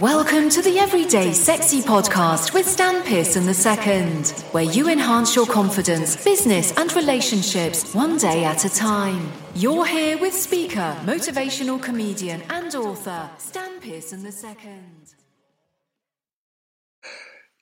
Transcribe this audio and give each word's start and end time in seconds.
Welcome 0.00 0.50
to 0.50 0.60
the 0.60 0.78
Everyday 0.78 1.32
Sexy 1.32 1.80
Podcast 1.80 2.52
with 2.52 2.66
Stan 2.68 3.02
Pearson 3.02 3.44
II, 3.44 4.22
where 4.52 4.64
you 4.64 4.90
enhance 4.90 5.34
your 5.34 5.46
confidence, 5.46 6.22
business, 6.22 6.76
and 6.76 6.94
relationships 6.94 7.94
one 7.94 8.18
day 8.18 8.44
at 8.44 8.66
a 8.66 8.68
time. 8.68 9.32
You're 9.54 9.86
here 9.86 10.18
with 10.18 10.34
speaker, 10.34 10.94
motivational 11.04 11.82
comedian, 11.82 12.42
and 12.50 12.74
author 12.74 13.30
Stan 13.38 13.80
Pearson 13.80 14.26
II. 14.26 15.25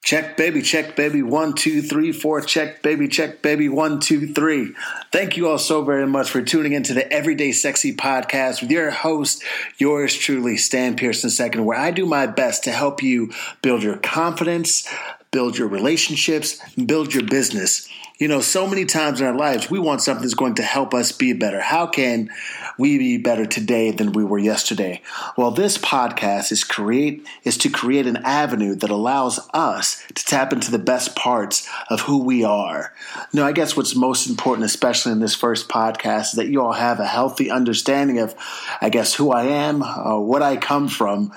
Check 0.04 0.36
baby, 0.36 0.60
check 0.60 0.96
baby, 0.96 1.22
one, 1.22 1.54
two, 1.54 1.80
three, 1.80 2.12
four, 2.12 2.42
check 2.42 2.82
baby, 2.82 3.08
check 3.08 3.40
baby, 3.40 3.70
one, 3.70 4.00
two, 4.00 4.34
three. 4.34 4.74
Thank 5.10 5.38
you 5.38 5.48
all 5.48 5.56
so 5.56 5.82
very 5.82 6.06
much 6.06 6.28
for 6.28 6.42
tuning 6.42 6.74
into 6.74 6.92
the 6.92 7.10
Everyday 7.10 7.52
Sexy 7.52 7.96
podcast 7.96 8.60
with 8.60 8.70
your 8.70 8.90
host, 8.90 9.42
yours 9.78 10.14
truly, 10.14 10.58
Stan 10.58 10.94
Pearson 10.94 11.30
II, 11.54 11.60
where 11.62 11.78
I 11.78 11.90
do 11.90 12.04
my 12.04 12.26
best 12.26 12.64
to 12.64 12.70
help 12.70 13.02
you 13.02 13.32
build 13.62 13.82
your 13.82 13.96
confidence, 13.96 14.86
build 15.30 15.56
your 15.56 15.68
relationships, 15.68 16.60
build 16.74 17.14
your 17.14 17.24
business. 17.24 17.88
You 18.24 18.28
know, 18.28 18.40
so 18.40 18.66
many 18.66 18.86
times 18.86 19.20
in 19.20 19.26
our 19.26 19.36
lives, 19.36 19.70
we 19.70 19.78
want 19.78 20.00
something 20.00 20.22
that's 20.22 20.32
going 20.32 20.54
to 20.54 20.62
help 20.62 20.94
us 20.94 21.12
be 21.12 21.34
better. 21.34 21.60
How 21.60 21.86
can 21.86 22.30
we 22.78 22.96
be 22.96 23.18
better 23.18 23.44
today 23.44 23.90
than 23.90 24.12
we 24.12 24.24
were 24.24 24.38
yesterday? 24.38 25.02
Well, 25.36 25.50
this 25.50 25.76
podcast 25.76 26.50
is 26.50 26.64
create 26.64 27.26
is 27.42 27.58
to 27.58 27.68
create 27.68 28.06
an 28.06 28.16
avenue 28.24 28.76
that 28.76 28.88
allows 28.88 29.46
us 29.52 30.02
to 30.14 30.24
tap 30.24 30.54
into 30.54 30.70
the 30.70 30.78
best 30.78 31.14
parts 31.14 31.68
of 31.90 32.00
who 32.00 32.24
we 32.24 32.44
are. 32.44 32.94
You 33.30 33.40
know, 33.40 33.46
I 33.46 33.52
guess 33.52 33.76
what's 33.76 33.94
most 33.94 34.26
important, 34.26 34.64
especially 34.64 35.12
in 35.12 35.20
this 35.20 35.34
first 35.34 35.68
podcast, 35.68 36.28
is 36.28 36.32
that 36.36 36.48
you 36.48 36.62
all 36.62 36.72
have 36.72 37.00
a 37.00 37.06
healthy 37.06 37.50
understanding 37.50 38.20
of, 38.20 38.34
I 38.80 38.88
guess, 38.88 39.12
who 39.12 39.32
I 39.32 39.42
am, 39.42 39.82
uh, 39.82 40.18
what 40.18 40.40
I 40.40 40.56
come 40.56 40.88
from, 40.88 41.30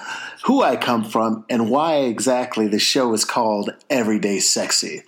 who 0.45 0.63
I 0.63 0.77
come 0.77 1.03
from, 1.03 1.43
and 1.49 1.69
why 1.69 1.97
exactly 1.97 2.69
the 2.69 2.79
show 2.79 3.13
is 3.13 3.25
called 3.25 3.71
Everyday 3.89 4.39
Sexy 4.39 5.03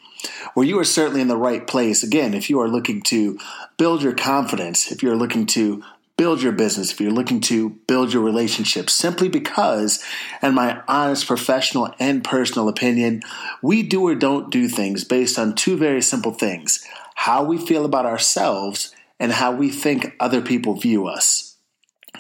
where 0.60 0.68
you 0.68 0.78
are 0.78 0.84
certainly 0.84 1.22
in 1.22 1.30
the 1.30 1.38
right 1.38 1.66
place. 1.68 2.04
Again, 2.04 2.34
if 2.34 2.50
you 2.50 2.60
are 2.60 2.68
looking 2.68 3.02
to 3.04 3.40
build 3.78 4.04
your 4.04 4.12
confidence, 4.12 4.92
if 4.92 5.02
you're 5.02 5.16
looking 5.16 5.46
to 5.46 5.82
build 6.18 6.42
your 6.42 6.52
business, 6.52 6.92
if 6.92 7.00
you're 7.00 7.14
looking 7.14 7.40
to 7.40 7.70
build 7.88 8.12
your 8.12 8.22
relationships, 8.22 8.92
simply 8.92 9.30
because, 9.30 10.04
in 10.44 10.54
my 10.54 10.82
honest 10.86 11.26
professional 11.28 11.96
and 11.98 12.26
personal 12.26 12.68
opinion, 12.68 13.22
we 13.62 13.84
do 13.84 14.06
or 14.06 14.16
don't 14.16 14.52
do 14.52 14.68
things 14.68 15.06
based 15.06 15.40
on 15.40 15.56
two 15.56 15.78
very 15.78 16.02
simple 16.02 16.34
things 16.34 16.86
how 17.16 17.42
we 17.42 17.58
feel 17.58 17.86
about 17.86 18.06
ourselves 18.06 18.94
and 19.18 19.32
how 19.32 19.54
we 19.54 19.70
think 19.70 20.14
other 20.20 20.42
people 20.42 20.74
view 20.74 21.08
us. 21.08 21.56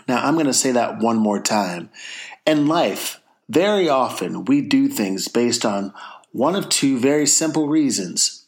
Now, 0.07 0.25
I'm 0.25 0.35
going 0.35 0.45
to 0.45 0.53
say 0.53 0.71
that 0.71 0.99
one 0.99 1.17
more 1.17 1.41
time. 1.41 1.89
In 2.45 2.67
life, 2.67 3.19
very 3.49 3.89
often 3.89 4.45
we 4.45 4.61
do 4.61 4.87
things 4.87 5.27
based 5.27 5.65
on 5.65 5.93
one 6.31 6.55
of 6.55 6.69
two 6.69 6.99
very 6.99 7.25
simple 7.25 7.67
reasons 7.67 8.45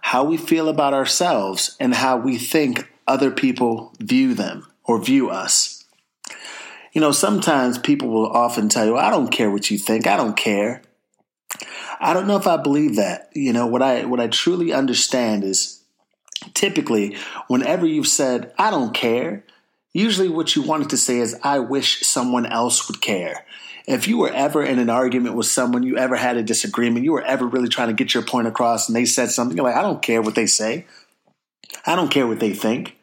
how 0.00 0.24
we 0.24 0.38
feel 0.38 0.68
about 0.68 0.94
ourselves 0.94 1.76
and 1.78 1.94
how 1.94 2.16
we 2.16 2.38
think 2.38 2.90
other 3.06 3.30
people 3.30 3.92
view 4.00 4.32
them 4.32 4.66
or 4.84 4.98
view 4.98 5.28
us. 5.28 5.84
You 6.92 7.02
know, 7.02 7.12
sometimes 7.12 7.76
people 7.76 8.08
will 8.08 8.30
often 8.32 8.70
tell 8.70 8.86
you, 8.86 8.96
I 8.96 9.10
don't 9.10 9.28
care 9.28 9.50
what 9.50 9.70
you 9.70 9.76
think, 9.76 10.06
I 10.06 10.16
don't 10.16 10.36
care. 10.36 10.82
I 12.00 12.14
don't 12.14 12.26
know 12.26 12.36
if 12.36 12.46
I 12.46 12.56
believe 12.56 12.96
that. 12.96 13.28
You 13.34 13.52
know, 13.52 13.66
what 13.66 13.82
I 13.82 14.04
what 14.04 14.20
I 14.20 14.28
truly 14.28 14.72
understand 14.72 15.44
is 15.44 15.82
typically 16.54 17.16
whenever 17.48 17.86
you've 17.86 18.08
said, 18.08 18.52
I 18.58 18.70
don't 18.70 18.94
care, 18.94 19.44
usually 19.92 20.28
what 20.28 20.56
you 20.56 20.62
wanted 20.62 20.90
to 20.90 20.96
say 20.96 21.18
is, 21.18 21.38
I 21.42 21.58
wish 21.58 22.00
someone 22.00 22.46
else 22.46 22.88
would 22.88 23.00
care 23.00 23.44
if 23.88 24.06
you 24.06 24.18
were 24.18 24.30
ever 24.30 24.62
in 24.62 24.78
an 24.78 24.90
argument 24.90 25.34
with 25.34 25.46
someone, 25.46 25.82
you 25.82 25.96
ever 25.96 26.14
had 26.14 26.36
a 26.36 26.42
disagreement, 26.42 27.04
you 27.06 27.12
were 27.12 27.24
ever 27.24 27.46
really 27.46 27.68
trying 27.68 27.88
to 27.88 27.94
get 27.94 28.12
your 28.12 28.22
point 28.22 28.46
across, 28.46 28.86
and 28.86 28.94
they 28.94 29.06
said 29.06 29.30
something, 29.30 29.56
you're 29.56 29.64
like, 29.64 29.76
I 29.76 29.82
don't 29.82 30.02
care 30.02 30.20
what 30.20 30.34
they 30.34 30.44
say. 30.44 30.84
I 31.86 31.96
don't 31.96 32.10
care 32.10 32.26
what 32.26 32.38
they 32.38 32.52
think. 32.52 32.98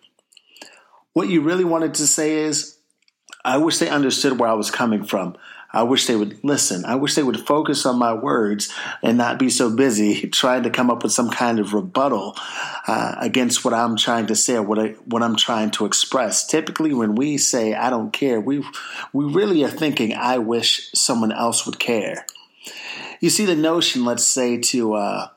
What 1.13 1.27
you 1.27 1.41
really 1.41 1.63
wanted 1.63 1.95
to 1.95 2.05
say 2.05 2.37
is, 2.37 2.77
I 3.43 3.57
wish 3.57 3.79
they 3.79 3.89
understood 3.89 4.39
where 4.39 4.49
I 4.49 4.53
was 4.53 4.69
coming 4.69 5.03
from. 5.03 5.35
I 5.75 5.83
wish 5.83 6.07
they 6.07 6.15
would 6.15 6.41
listen. 6.41 6.85
I 6.85 6.95
wish 6.95 7.15
they 7.15 7.23
would 7.23 7.45
focus 7.45 7.85
on 7.85 7.99
my 7.99 8.13
words 8.13 8.73
and 9.03 9.17
not 9.17 9.37
be 9.37 9.49
so 9.49 9.69
busy 9.69 10.27
trying 10.31 10.63
to 10.63 10.69
come 10.69 10.89
up 10.89 11.03
with 11.03 11.11
some 11.11 11.29
kind 11.29 11.59
of 11.59 11.73
rebuttal 11.73 12.35
uh, 12.87 13.15
against 13.19 13.65
what 13.65 13.73
I'm 13.73 13.97
trying 13.97 14.27
to 14.27 14.35
say 14.35 14.55
or 14.55 14.61
what 14.61 14.79
I, 14.79 14.87
what 15.05 15.21
I'm 15.21 15.35
trying 15.35 15.71
to 15.71 15.85
express. 15.85 16.47
Typically, 16.47 16.93
when 16.93 17.15
we 17.15 17.37
say 17.37 17.73
"I 17.73 17.89
don't 17.89 18.13
care," 18.13 18.39
we 18.39 18.63
we 19.11 19.25
really 19.25 19.65
are 19.65 19.69
thinking, 19.69 20.13
"I 20.13 20.37
wish 20.37 20.91
someone 20.93 21.33
else 21.33 21.65
would 21.65 21.77
care." 21.77 22.25
You 23.19 23.29
see, 23.29 23.45
the 23.45 23.55
notion, 23.55 24.05
let's 24.05 24.23
say, 24.23 24.57
to 24.57 24.93
uh, 24.93 25.27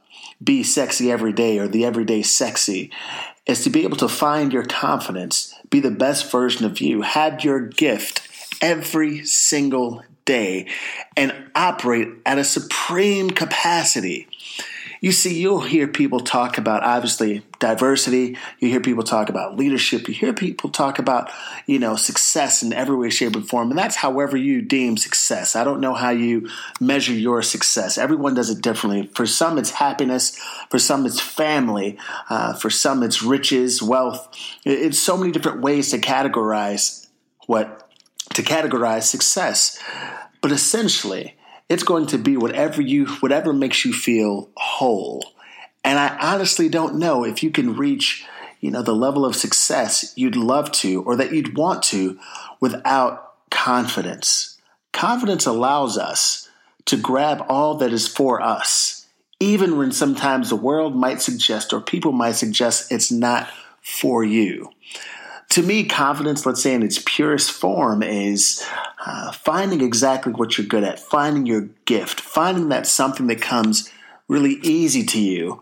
be 0.43 0.62
sexy 0.62 1.10
every 1.10 1.32
day 1.32 1.59
or 1.59 1.66
the 1.66 1.84
everyday 1.84 2.22
sexy 2.22 2.93
is 3.44 3.65
to 3.65 3.70
be 3.70 3.82
able 3.82 3.97
to 3.97 4.09
find 4.09 4.53
your 4.53 4.65
confidence, 4.65 5.55
be 5.69 5.81
the 5.81 5.91
best 5.91 6.31
version 6.31 6.65
of 6.65 6.81
you, 6.81 7.03
have 7.03 7.43
your 7.43 7.60
gift 7.60 8.28
every 8.60 9.25
single 9.25 10.03
day 10.28 10.66
and 11.16 11.33
operate 11.55 12.09
at 12.27 12.39
a 12.39 12.44
supreme 12.44 13.31
capacity. 13.31 14.28
You 15.00 15.12
see, 15.12 15.41
you'll 15.41 15.61
hear 15.61 15.87
people 15.87 16.21
talk 16.21 16.59
about 16.59 16.83
obviously 16.83 17.44
diversity. 17.61 18.37
You 18.59 18.69
hear 18.69 18.81
people 18.81 19.05
talk 19.05 19.28
about 19.28 19.56
leadership. 19.56 20.09
You 20.09 20.15
hear 20.15 20.33
people 20.33 20.71
talk 20.71 20.99
about, 20.99 21.31
you 21.67 21.78
know, 21.78 21.94
success 21.94 22.65
in 22.65 22.72
every 22.72 22.97
way, 22.97 23.09
shape, 23.09 23.37
and 23.37 23.49
form. 23.49 23.71
And 23.71 23.78
that's 23.78 23.94
however 23.94 24.37
you 24.37 24.61
deem 24.61 24.97
success. 24.97 25.55
I 25.55 25.62
don't 25.62 25.81
know 25.81 25.94
how 25.94 26.11
you 26.11 26.49
measure 26.81 27.12
your 27.12 27.43
success. 27.43 27.97
Everyone 27.97 28.34
does 28.34 28.50
it 28.50 28.61
differently. 28.61 29.09
For 29.15 29.25
some, 29.25 29.56
it's 29.56 29.71
happiness. 29.71 30.37
For 30.69 30.81
some, 30.81 31.06
it's 31.06 31.21
family. 31.21 31.97
Uh, 32.28 32.55
for 32.55 32.69
some, 32.69 33.05
it's 33.05 33.22
riches, 33.22 33.81
wealth. 33.81 34.28
It's 34.65 34.99
so 34.99 35.17
many 35.17 35.31
different 35.31 35.61
ways 35.61 35.93
to 35.93 35.99
categorize 35.99 37.06
what 37.47 37.88
to 38.34 38.43
categorize 38.43 39.05
success. 39.05 39.78
But 40.41 40.53
essentially, 40.53 41.37
it's 41.69 41.83
going 41.83 42.06
to 42.06 42.19
be 42.19 42.37
whatever 42.37 42.81
you 42.81 43.06
whatever 43.06 43.53
makes 43.53 43.84
you 43.84 43.93
feel 43.93 44.50
whole. 44.56 45.25
And 45.84 45.99
I 45.99 46.16
honestly 46.21 46.69
don't 46.69 46.99
know 46.99 47.25
if 47.25 47.43
you 47.43 47.50
can 47.50 47.77
reach, 47.77 48.27
you 48.61 48.71
know, 48.71 48.83
the 48.83 48.94
level 48.94 49.25
of 49.25 49.37
success 49.37 50.12
you'd 50.17 50.37
love 50.37 50.72
to 50.72 51.03
or 51.03 51.17
that 51.17 51.33
you'd 51.33 51.56
want 51.56 51.83
to 51.84 52.19
without 52.61 53.33
confidence. 53.50 54.59
Confidence 54.93 55.47
allows 55.47 55.97
us 55.97 56.49
to 56.87 56.97
grab 56.97 57.44
all 57.49 57.77
that 57.77 57.93
is 57.93 58.09
for 58.09 58.41
us, 58.41 59.06
even 59.41 59.77
when 59.77 59.93
sometimes 59.93 60.49
the 60.49 60.56
world 60.56 60.97
might 60.97 61.21
suggest 61.21 61.72
or 61.72 61.81
people 61.81 62.12
might 62.12 62.33
suggest 62.33 62.91
it's 62.91 63.11
not 63.11 63.49
for 63.81 64.25
you 64.25 64.71
to 65.59 65.67
me, 65.67 65.83
confidence, 65.83 66.47
let's 66.47 66.63
say 66.63 66.73
in 66.73 66.85
its 66.85 67.03
purest 67.05 67.51
form, 67.51 68.01
is 68.01 68.65
uh, 69.05 69.33
finding 69.33 69.81
exactly 69.81 70.33
what 70.33 70.57
you're 70.57 70.67
good 70.67 70.85
at, 70.85 71.01
finding 71.01 71.47
your 71.47 71.63
gift, 71.85 72.21
finding 72.21 72.69
that 72.69 72.87
something 72.87 73.27
that 73.27 73.41
comes 73.41 73.91
really 74.29 74.61
easy 74.63 75.05
to 75.05 75.21
you 75.21 75.61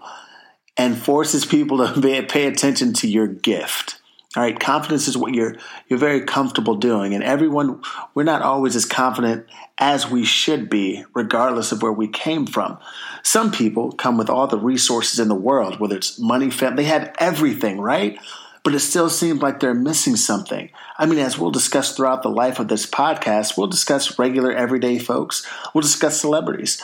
and 0.76 0.98
forces 0.98 1.46
people 1.46 1.78
to 1.78 2.22
pay 2.28 2.46
attention 2.46 2.92
to 2.92 3.08
your 3.08 3.26
gift. 3.26 3.98
All 4.36 4.42
right, 4.42 4.60
confidence 4.60 5.08
is 5.08 5.16
what 5.16 5.32
you're 5.32 5.56
you're 5.88 5.98
very 5.98 6.20
comfortable 6.26 6.74
doing, 6.74 7.14
and 7.14 7.24
everyone 7.24 7.80
we're 8.12 8.22
not 8.22 8.42
always 8.42 8.76
as 8.76 8.84
confident 8.84 9.46
as 9.78 10.10
we 10.10 10.26
should 10.26 10.68
be, 10.68 11.06
regardless 11.14 11.72
of 11.72 11.80
where 11.80 11.92
we 11.92 12.06
came 12.06 12.44
from. 12.44 12.76
Some 13.22 13.50
people 13.50 13.92
come 13.92 14.18
with 14.18 14.28
all 14.28 14.46
the 14.46 14.58
resources 14.58 15.18
in 15.18 15.28
the 15.28 15.34
world, 15.34 15.80
whether 15.80 15.96
it's 15.96 16.18
money, 16.18 16.50
family, 16.50 16.82
they 16.82 16.88
have 16.90 17.14
everything, 17.18 17.80
right? 17.80 18.18
But 18.66 18.74
it 18.74 18.80
still 18.80 19.08
seems 19.08 19.40
like 19.40 19.60
they're 19.60 19.74
missing 19.74 20.16
something. 20.16 20.68
I 20.98 21.06
mean, 21.06 21.20
as 21.20 21.38
we'll 21.38 21.52
discuss 21.52 21.94
throughout 21.94 22.24
the 22.24 22.30
life 22.30 22.58
of 22.58 22.66
this 22.66 22.84
podcast, 22.84 23.56
we'll 23.56 23.68
discuss 23.68 24.18
regular, 24.18 24.50
everyday 24.50 24.98
folks, 24.98 25.46
we'll 25.72 25.82
discuss 25.82 26.20
celebrities. 26.20 26.82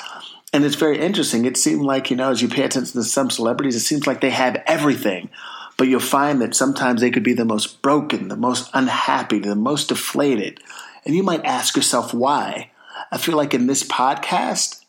And 0.53 0.65
it's 0.65 0.77
very 0.77 1.01
interesting. 1.01 1.45
It 1.45 1.57
seemed 1.57 1.83
like, 1.83 2.09
you 2.09 2.17
know, 2.17 2.31
as 2.31 2.41
you 2.41 2.47
pay 2.47 2.63
attention 2.63 2.93
to 2.93 3.03
some 3.03 3.31
celebrities, 3.31 3.75
it 3.75 3.81
seems 3.81 4.07
like 4.07 4.21
they 4.21 4.31
have 4.31 4.63
everything. 4.69 5.29
But 5.77 5.89
you'll 5.89 5.99
find 5.99 6.41
that 6.41 6.55
sometimes 6.55 7.01
they 7.01 7.11
could 7.11 7.25
be 7.25 7.35
the 7.35 7.45
most 7.45 7.83
broken, 7.83 8.29
the 8.29 8.37
most 8.37 8.71
unhappy, 8.73 9.41
the 9.41 9.57
most 9.57 9.89
deflated. 9.89 10.61
And 11.05 11.17
you 11.17 11.25
might 11.25 11.45
ask 11.45 11.75
yourself 11.75 12.15
why. 12.15 12.71
I 13.11 13.19
feel 13.19 13.37
like 13.37 13.55
in 13.55 13.67
this 13.67 13.83
podcast, 13.83 14.85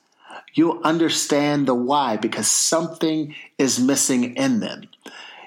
you'll 0.53 0.79
understand 0.83 1.67
the 1.67 1.73
why 1.73 2.17
because 2.17 2.51
something 2.51 3.33
is 3.57 3.79
missing 3.79 4.35
in 4.35 4.59
them. 4.59 4.83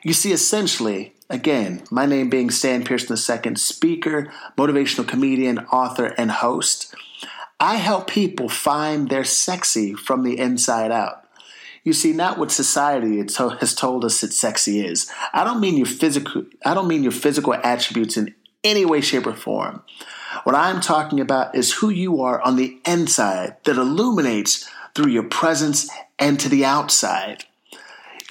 You 0.03 0.13
see, 0.13 0.33
essentially, 0.33 1.13
Again, 1.29 1.83
my 1.91 2.07
name 2.07 2.31
being 2.31 2.51
Stan 2.51 2.85
Pearson 2.85 3.17
II, 3.17 3.57
speaker, 3.57 4.33
motivational 4.57 5.09
comedian, 5.09 5.59
author, 5.67 6.15
and 6.17 6.31
host. 6.31 6.95
I 7.59 7.77
help 7.77 8.09
people 8.09 8.49
find 8.49 9.09
their 9.09 9.25
sexy 9.25 9.95
from 9.95 10.23
the 10.23 10.39
inside 10.39 10.93
out. 10.93 11.25
You 11.83 11.93
see, 11.93 12.13
not 12.13 12.39
what 12.39 12.53
society 12.53 13.17
has 13.19 13.75
told 13.75 14.05
us 14.05 14.21
that 14.21 14.33
sexy 14.33 14.85
is. 14.85 15.11
I 15.33 15.43
don't 15.43 15.61
mean 15.61 15.77
your 15.77 15.87
physical. 15.87 16.45
I 16.65 16.75
don't 16.75 16.89
mean 16.89 17.03
your 17.03 17.13
physical 17.13 17.55
attributes 17.55 18.17
in 18.17 18.35
any 18.63 18.85
way, 18.85 19.01
shape, 19.01 19.27
or 19.27 19.35
form. 19.35 19.83
What 20.45 20.55
I'm 20.55 20.81
talking 20.81 21.21
about 21.21 21.57
is 21.57 21.75
who 21.75 21.89
you 21.89 22.21
are 22.23 22.41
on 22.43 22.57
the 22.57 22.79
inside 22.87 23.57
that 23.65 23.77
illuminates 23.77 24.69
through 24.95 25.11
your 25.11 25.25
presence 25.25 25.89
and 26.19 26.39
to 26.41 26.49
the 26.49 26.65
outside. 26.65 27.45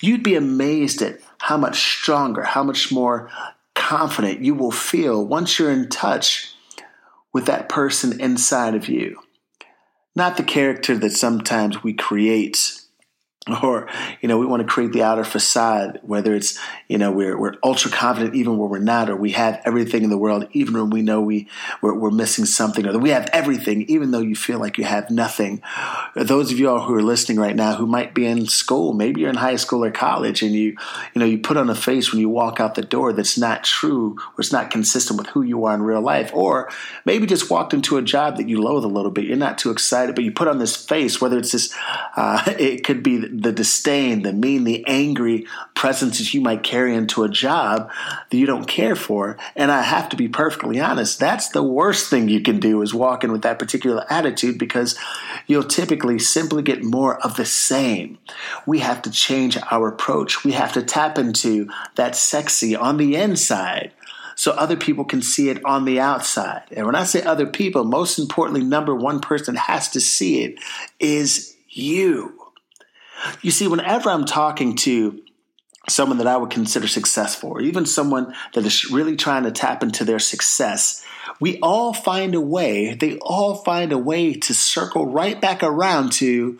You'd 0.02 0.24
be 0.24 0.36
amazed 0.36 1.02
at 1.02 1.20
how 1.40 1.58
much 1.58 1.82
stronger, 1.82 2.44
how 2.44 2.64
much 2.64 2.92
more 2.92 3.30
confident 3.74 4.42
you 4.42 4.56
will 4.56 4.72
feel 4.72 5.26
once 5.26 5.60
you're 5.60 5.72
in 5.72 5.90
touch 5.90 6.54
with 7.34 7.46
that 7.46 7.70
person 7.70 8.20
inside 8.20 8.76
of 8.76 8.88
you. 8.88 9.20
Not 10.16 10.38
the 10.38 10.44
character 10.44 10.98
that 10.98 11.12
sometimes 11.12 11.84
we 11.84 11.94
create 11.94 12.82
or 13.62 13.88
you 14.22 14.28
know 14.28 14.40
we 14.40 14.46
want 14.46 14.62
to 14.62 14.68
create 14.68 14.92
the 14.92 15.04
outer 15.04 15.24
facade 15.24 16.00
whether 16.02 16.34
it's 16.34 16.58
you 16.88 16.98
know 16.98 17.12
we're, 17.12 17.38
we're 17.38 17.54
ultra 17.64 17.92
confident 17.92 18.34
even 18.34 18.58
when 18.58 18.70
we're 18.70 18.80
not 18.80 19.08
or 19.08 19.16
we 19.16 19.32
have 19.32 19.62
everything 19.66 20.04
in 20.04 20.10
the 20.10 20.18
world 20.18 20.48
even 20.54 20.74
when 20.74 20.90
we 20.90 21.04
know 21.04 21.22
we 21.22 21.48
we're, 21.82 21.94
we're 21.94 22.10
missing 22.10 22.46
something 22.46 22.88
or 22.88 22.92
that 22.92 23.00
we 23.00 23.12
have 23.12 23.30
everything 23.34 23.84
even 23.84 24.10
though 24.10 24.20
you 24.20 24.36
feel 24.36 24.60
like 24.60 24.78
you 24.78 24.84
have 24.84 25.10
nothing. 25.12 25.62
Those 26.16 26.52
of 26.52 26.60
you 26.60 26.70
all 26.70 26.82
who 26.82 26.96
are 26.96 27.04
listening 27.04 27.38
right 27.38 27.56
now 27.56 27.76
who 27.76 27.86
might 27.86 28.16
be 28.16 28.26
in 28.26 28.48
school 28.48 28.94
maybe 28.94 29.22
you're 29.22 29.30
in 29.30 29.36
high 29.36 29.58
school 29.58 29.84
or 29.84 29.92
college 29.92 30.42
and 30.42 30.54
you 30.54 30.76
you 31.14 31.20
know 31.20 31.26
you 31.26 31.38
put 31.38 31.58
on 31.58 31.70
a 31.70 31.76
face 31.76 32.12
when 32.12 32.22
you 32.22 32.30
walk 32.30 32.60
out 32.60 32.74
the 32.74 32.82
door 32.82 33.14
that's 33.14 33.38
not 33.38 33.64
true 33.64 34.16
or 34.20 34.40
it's 34.40 34.52
not 34.52 34.72
consistent 34.72 35.20
with 35.20 35.28
who 35.28 35.44
you 35.44 35.66
are 35.66 35.76
in 35.76 35.84
real 35.84 36.02
life 36.02 36.32
or 36.34 36.70
maybe 37.06 37.28
just 37.28 37.52
walked 37.52 37.74
into 37.76 37.98
a 37.98 38.02
job 38.02 38.38
that 38.38 38.50
you 38.50 38.60
loathe 38.60 38.84
a 38.84 38.88
little 38.88 39.12
bit. 39.12 39.26
You're 39.26 39.38
not 39.38 39.60
too 39.60 39.70
excited 39.70 40.16
but 40.16 40.24
you 40.24 40.32
put 40.32 40.48
on 40.48 40.58
this 40.58 40.76
face 40.76 41.22
whether 41.22 41.38
it's 41.38 41.52
this 41.52 41.72
uh, 42.18 42.42
it 42.60 42.84
could 42.84 43.04
be 43.04 43.35
the 43.42 43.52
disdain, 43.52 44.22
the 44.22 44.34
mean, 44.34 44.64
the 44.64 44.84
angry 44.88 45.46
presence 45.74 46.18
that 46.20 46.34
you 46.34 46.42
might 46.42 46.64
carry 46.64 46.96
into 46.96 47.24
a 47.24 47.30
job 47.30 47.90
that 48.30 48.38
you 48.38 48.46
don't 48.46 48.68
care 48.68 48.96
for. 48.96 49.38
And 49.56 49.72
I 49.72 49.82
have 49.82 50.10
to 50.10 50.16
be 50.16 50.28
perfectly 50.28 50.80
honest, 50.80 51.20
that's 51.20 51.50
the 51.50 51.64
worst 51.64 52.10
thing 52.10 52.30
you 52.30 52.42
can 52.42 52.60
do 52.60 52.82
is 52.82 52.94
walk 52.94 53.24
in 53.24 53.32
with 53.32 53.42
that 53.44 53.60
particular 53.60 54.06
attitude 54.10 54.58
because 54.58 54.98
you'll 55.48 55.64
typically 55.64 56.20
simply 56.20 56.64
get 56.64 56.84
more 56.84 57.18
of 57.22 57.36
the 57.36 57.46
same. 57.46 58.18
We 58.66 58.80
have 58.80 59.02
to 59.04 59.12
change 59.12 59.58
our 59.72 59.88
approach. 59.88 60.44
We 60.44 60.54
have 60.54 60.74
to 60.74 60.84
tap 60.84 61.18
into 61.18 61.70
that 61.96 62.16
sexy 62.16 62.76
on 62.76 62.98
the 62.98 63.16
inside 63.16 63.92
so 64.36 64.52
other 64.52 64.76
people 64.76 65.06
can 65.06 65.22
see 65.22 65.50
it 65.50 65.64
on 65.66 65.86
the 65.86 66.00
outside. 66.00 66.64
And 66.72 66.86
when 66.86 66.96
I 66.96 67.06
say 67.06 67.24
other 67.24 67.46
people, 67.46 67.86
most 67.86 68.20
importantly, 68.20 68.64
number 68.64 68.94
one 68.94 69.22
person 69.22 69.56
has 69.56 69.90
to 69.92 70.02
see 70.02 70.44
it 70.44 70.60
is 71.00 71.56
you. 71.70 72.45
You 73.42 73.52
see, 73.52 73.68
whenever 73.68 74.10
I'm 74.10 74.26
talking 74.26 74.76
to 74.78 75.22
someone 75.88 76.18
that 76.18 76.28
I 76.28 76.38
would 76.38 76.50
consider 76.50 76.88
successful, 76.88 77.52
or 77.52 77.62
even 77.62 77.86
someone 77.86 78.34
that 78.54 78.66
is 78.66 78.90
really 78.92 79.16
trying 79.16 79.44
to 79.44 79.52
tap 79.52 79.84
into 79.84 80.04
their 80.04 80.20
success, 80.20 81.04
we 81.40 81.60
all 81.60 81.94
find 81.94 82.34
a 82.34 82.42
way, 82.42 82.94
they 82.94 83.18
all 83.20 83.56
find 83.56 83.92
a 83.92 83.98
way 83.98 84.34
to 84.34 84.54
circle 84.54 85.06
right 85.06 85.40
back 85.40 85.62
around 85.64 86.12
to 86.14 86.58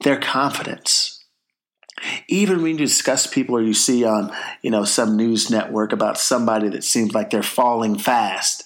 their 0.00 0.18
confidence. 0.18 1.24
Even 2.28 2.62
when 2.62 2.72
you 2.72 2.78
discuss 2.78 3.26
people 3.26 3.56
or 3.56 3.62
you 3.62 3.74
see 3.74 4.04
on, 4.04 4.34
you 4.62 4.70
know, 4.70 4.84
some 4.84 5.16
news 5.16 5.50
network 5.50 5.92
about 5.92 6.18
somebody 6.18 6.68
that 6.70 6.82
seems 6.82 7.14
like 7.14 7.30
they're 7.30 7.42
falling 7.42 7.98
fast, 7.98 8.64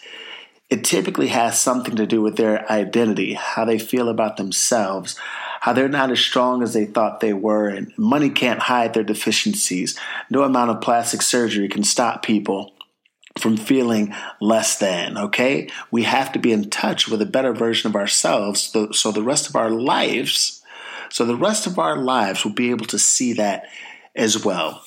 it 0.71 0.85
typically 0.85 1.29
has 1.29 1.61
something 1.61 1.97
to 1.97 2.07
do 2.07 2.23
with 2.23 2.37
their 2.37 2.71
identity, 2.71 3.35
how 3.35 3.65
they 3.65 3.79
feel 3.79 4.09
about 4.09 4.37
themselves, 4.37 5.19
how 5.65 5.73
they're 5.73 5.89
not 5.89 6.11
as 6.11 6.21
strong 6.21 6.63
as 6.63 6.75
they 6.75 6.85
thought 6.85 7.21
they 7.21 7.33
were, 7.33 7.69
and 7.69 7.91
money 7.97 8.29
can't 8.29 8.61
hide 8.61 8.93
their 8.93 9.03
deficiencies. 9.03 9.99
No 10.29 10.43
amount 10.43 10.71
of 10.71 10.83
plastic 10.83 11.23
surgery 11.23 11.71
can 11.71 11.85
stop 11.85 12.23
people 12.23 12.75
from 13.39 13.57
feeling 13.57 14.15
less 14.43 14.77
than, 14.79 15.17
okay? 15.17 15.71
We 15.91 16.03
have 16.03 16.33
to 16.33 16.39
be 16.39 16.53
in 16.53 16.69
touch 16.69 17.09
with 17.09 17.23
a 17.23 17.27
better 17.27 17.55
version 17.55 17.89
of 17.89 17.97
ourselves 17.97 18.77
so 18.93 19.11
the 19.11 19.23
rest 19.23 19.49
of 19.49 19.57
our 19.57 19.71
lives, 19.71 20.63
so 21.09 21.25
the 21.25 21.35
rest 21.35 21.67
of 21.67 21.79
our 21.79 21.97
lives 21.97 22.45
will 22.45 22.53
be 22.53 22.69
able 22.69 22.85
to 22.85 22.99
see 22.99 23.33
that 23.33 23.65
as 24.15 24.45
well. 24.45 24.83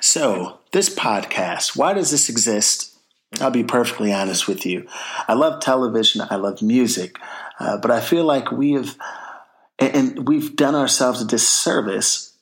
So, 0.00 0.60
this 0.70 0.88
podcast, 0.88 1.76
why 1.76 1.94
does 1.94 2.12
this 2.12 2.28
exist? 2.28 2.96
I'll 3.40 3.50
be 3.50 3.64
perfectly 3.64 4.12
honest 4.12 4.46
with 4.46 4.64
you. 4.64 4.86
I 5.26 5.32
love 5.32 5.60
television, 5.60 6.22
I 6.30 6.36
love 6.36 6.62
music, 6.62 7.18
uh, 7.58 7.78
but 7.78 7.90
I 7.90 8.00
feel 8.00 8.24
like 8.24 8.52
we 8.52 8.74
have 8.74 8.96
and 9.78 10.26
we've 10.28 10.56
done 10.56 10.74
ourselves 10.74 11.20
a 11.20 11.26
disservice 11.26 12.36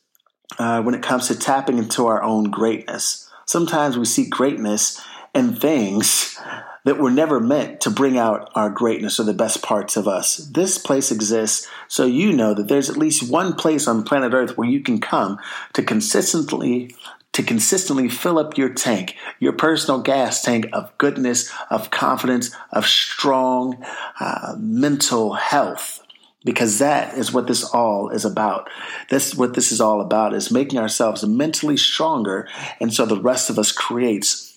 uh, 0.59 0.83
when 0.83 0.95
it 0.95 1.03
comes 1.03 1.29
to 1.29 1.35
tapping 1.35 1.79
into 1.79 2.07
our 2.07 2.23
own 2.23 2.45
greatness. 2.45 3.29
Sometimes 3.47 3.99
we 3.99 4.05
see 4.05 4.29
greatness 4.29 5.01
in 5.35 5.55
things 5.55 6.39
that 6.85 6.99
were 6.99 7.11
never 7.11 7.41
meant 7.41 7.81
to 7.81 7.91
bring 7.91 8.19
out 8.19 8.51
our 8.55 8.69
greatness 8.69 9.21
or 9.21 9.23
the 9.23 9.33
best 9.33 9.63
parts 9.63 9.97
of 9.97 10.09
us. 10.09 10.37
This 10.37 10.79
place 10.79 11.11
exists 11.11 11.69
so 11.89 12.05
you 12.05 12.33
know 12.33 12.55
that 12.55 12.69
there's 12.69 12.91
at 12.91 12.97
least 12.97 13.31
one 13.31 13.55
place 13.55 13.87
on 13.87 14.03
planet 14.03 14.35
Earth 14.35 14.59
where 14.59 14.69
you 14.69 14.81
can 14.81 15.01
come 15.01 15.39
to 15.75 15.83
consistently 15.83 16.95
to 17.33 17.43
consistently 17.43 18.11
fill 18.11 18.39
up 18.39 18.59
your 18.59 18.69
tank, 18.69 19.17
your 19.41 19.55
personal 19.55 20.03
gas 20.03 20.43
tank 20.43 20.67
of 20.75 20.93
goodness, 20.99 21.51
of 21.71 21.91
confidence, 21.91 22.55
of 22.71 22.85
strong 22.85 23.83
uh, 24.21 24.55
mental 24.59 25.33
health 25.33 26.02
because 26.45 26.79
that 26.79 27.17
is 27.17 27.33
what 27.33 27.47
this 27.47 27.65
all 27.65 28.09
is 28.11 28.25
about. 28.25 28.69
That's 29.11 29.35
what 29.35 29.55
this 29.55 29.73
is 29.73 29.81
all 29.81 30.01
about 30.01 30.35
is 30.35 30.51
making 30.51 30.79
ourselves 30.79 31.25
mentally 31.25 31.77
stronger. 31.77 32.49
And 32.81 32.93
so 32.93 33.07
the 33.07 33.21
rest 33.21 33.51
of 33.51 33.59
us 33.59 33.73
creates 33.73 34.49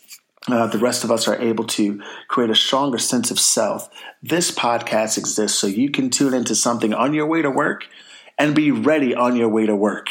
uh, 0.47 0.67
the 0.67 0.77
rest 0.77 1.03
of 1.03 1.09
us 1.09 1.27
are 1.27 1.41
able 1.41 1.63
to 1.63 2.01
create 2.27 2.51
a 2.51 2.55
stronger 2.55 2.99
sense 2.99 3.31
of 3.31 3.39
self. 3.39 3.89
This 4.21 4.51
podcast 4.51 5.17
exists 5.17 5.57
so 5.57 5.65
you 5.65 5.89
can 5.89 6.11
tune 6.11 6.35
into 6.35 6.53
something 6.53 6.93
on 6.93 7.15
your 7.15 7.25
way 7.25 7.41
to 7.41 7.49
work 7.49 7.87
and 8.37 8.53
be 8.53 8.69
ready 8.69 9.15
on 9.15 9.35
your 9.35 9.49
way 9.49 9.65
to 9.65 9.75
work. 9.75 10.09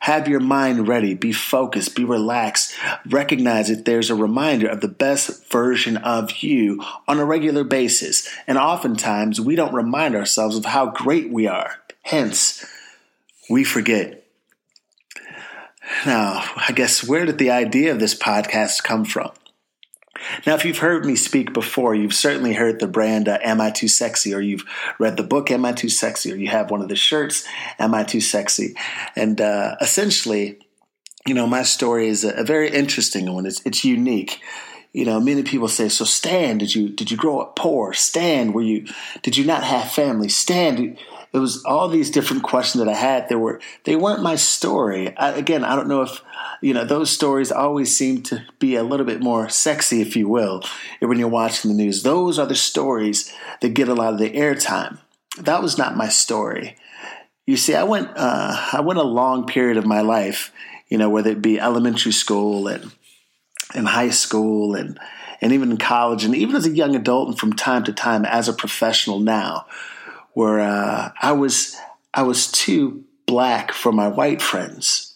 Have 0.00 0.28
your 0.28 0.40
mind 0.40 0.88
ready, 0.88 1.14
be 1.14 1.32
focused, 1.32 1.96
be 1.96 2.04
relaxed. 2.04 2.74
Recognize 3.08 3.68
that 3.68 3.84
there's 3.84 4.10
a 4.10 4.14
reminder 4.14 4.68
of 4.68 4.80
the 4.80 4.88
best 4.88 5.50
version 5.50 5.96
of 5.96 6.42
you 6.42 6.82
on 7.08 7.18
a 7.18 7.24
regular 7.24 7.64
basis. 7.64 8.28
And 8.46 8.58
oftentimes 8.58 9.40
we 9.40 9.56
don't 9.56 9.74
remind 9.74 10.14
ourselves 10.14 10.56
of 10.56 10.64
how 10.64 10.86
great 10.86 11.30
we 11.30 11.46
are. 11.46 11.76
Hence, 12.02 12.64
we 13.50 13.64
forget. 13.64 14.24
Now, 16.04 16.44
I 16.56 16.72
guess 16.72 17.04
where 17.04 17.24
did 17.24 17.38
the 17.38 17.50
idea 17.50 17.92
of 17.92 18.00
this 18.00 18.14
podcast 18.14 18.82
come 18.82 19.04
from? 19.04 19.30
Now, 20.46 20.54
if 20.54 20.64
you've 20.64 20.78
heard 20.78 21.04
me 21.04 21.16
speak 21.16 21.52
before, 21.52 21.94
you've 21.94 22.14
certainly 22.14 22.54
heard 22.54 22.80
the 22.80 22.86
brand 22.86 23.28
uh, 23.28 23.38
Am 23.42 23.60
I 23.60 23.70
Too 23.70 23.88
Sexy, 23.88 24.34
or 24.34 24.40
you've 24.40 24.64
read 24.98 25.16
the 25.16 25.22
book 25.22 25.50
Am 25.50 25.64
I 25.64 25.72
Too 25.72 25.88
Sexy, 25.88 26.32
or 26.32 26.36
you 26.36 26.48
have 26.48 26.70
one 26.70 26.82
of 26.82 26.88
the 26.88 26.96
shirts 26.96 27.46
Am 27.78 27.94
I 27.94 28.04
Too 28.04 28.20
Sexy? 28.20 28.74
And 29.14 29.40
uh, 29.40 29.76
essentially, 29.80 30.58
you 31.26 31.34
know, 31.34 31.46
my 31.46 31.62
story 31.62 32.08
is 32.08 32.24
a, 32.24 32.30
a 32.30 32.44
very 32.44 32.70
interesting 32.70 33.32
one. 33.32 33.46
It's, 33.46 33.60
it's 33.64 33.84
unique. 33.84 34.40
You 34.92 35.04
know 35.04 35.20
many 35.20 35.42
people 35.42 35.68
say 35.68 35.90
so 35.90 36.06
stan 36.06 36.56
did 36.56 36.74
you 36.74 36.88
did 36.88 37.10
you 37.10 37.18
grow 37.18 37.40
up 37.40 37.54
poor? 37.54 37.92
Stan 37.92 38.54
were 38.54 38.62
you 38.62 38.86
did 39.20 39.36
you 39.36 39.44
not 39.44 39.62
have 39.62 39.92
family? 39.92 40.30
Stan 40.30 40.96
it 41.32 41.38
was 41.38 41.64
all 41.64 41.88
these 41.88 42.10
different 42.10 42.42
questions 42.42 42.82
that 42.82 42.90
i 42.90 42.96
had 42.96 43.28
there 43.28 43.38
were 43.38 43.60
they 43.84 43.96
weren't 43.96 44.22
my 44.22 44.36
story. 44.36 45.16
I, 45.16 45.30
again 45.32 45.64
i 45.64 45.74
don't 45.76 45.88
know 45.88 46.02
if 46.02 46.20
you 46.60 46.74
know 46.74 46.84
those 46.84 47.10
stories 47.10 47.52
always 47.52 47.96
seem 47.96 48.22
to 48.24 48.44
be 48.58 48.76
a 48.76 48.82
little 48.82 49.06
bit 49.06 49.22
more 49.22 49.48
sexy 49.48 50.00
if 50.00 50.16
you 50.16 50.28
will 50.28 50.62
when 51.00 51.18
you're 51.18 51.28
watching 51.28 51.70
the 51.70 51.76
news. 51.76 52.02
Those 52.02 52.38
are 52.38 52.46
the 52.46 52.54
stories 52.54 53.32
that 53.60 53.70
get 53.70 53.88
a 53.88 53.94
lot 53.94 54.12
of 54.12 54.18
the 54.18 54.30
airtime. 54.30 54.98
That 55.38 55.62
was 55.62 55.76
not 55.76 55.96
my 55.96 56.08
story. 56.08 56.76
You 57.46 57.56
see 57.56 57.74
i 57.74 57.84
went 57.84 58.10
uh, 58.16 58.68
i 58.72 58.80
went 58.80 58.98
a 58.98 59.04
long 59.04 59.46
period 59.46 59.76
of 59.76 59.86
my 59.86 60.00
life 60.00 60.52
you 60.88 60.98
know 60.98 61.10
whether 61.10 61.30
it 61.30 61.42
be 61.42 61.60
elementary 61.60 62.12
school 62.12 62.68
and 62.68 62.92
in 63.74 63.84
high 63.84 64.10
school 64.10 64.74
and 64.74 64.98
and 65.40 65.52
even 65.52 65.70
in 65.70 65.76
college 65.76 66.24
and 66.24 66.34
even 66.34 66.56
as 66.56 66.66
a 66.66 66.70
young 66.70 66.96
adult 66.96 67.28
and 67.28 67.38
from 67.38 67.52
time 67.52 67.84
to 67.84 67.92
time 67.92 68.24
as 68.24 68.48
a 68.48 68.52
professional 68.52 69.20
now 69.20 69.66
where 70.36 70.60
uh, 70.60 71.12
I 71.22 71.32
was 71.32 71.74
I 72.12 72.20
was 72.20 72.52
too 72.52 73.04
black 73.24 73.72
for 73.72 73.90
my 73.90 74.06
white 74.06 74.42
friends. 74.42 75.14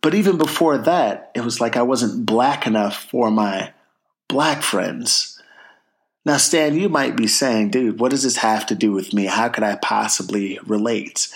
But 0.00 0.14
even 0.14 0.38
before 0.38 0.78
that, 0.78 1.30
it 1.34 1.42
was 1.42 1.60
like 1.60 1.76
I 1.76 1.82
wasn't 1.82 2.24
black 2.24 2.66
enough 2.66 2.96
for 2.96 3.30
my 3.30 3.74
black 4.28 4.62
friends. 4.62 5.38
Now, 6.24 6.38
Stan, 6.38 6.74
you 6.74 6.88
might 6.88 7.18
be 7.18 7.26
saying, 7.26 7.68
dude, 7.68 8.00
what 8.00 8.12
does 8.12 8.22
this 8.22 8.38
have 8.38 8.64
to 8.68 8.74
do 8.74 8.92
with 8.92 9.12
me? 9.12 9.26
How 9.26 9.50
could 9.50 9.62
I 9.62 9.76
possibly 9.76 10.58
relate? 10.64 11.28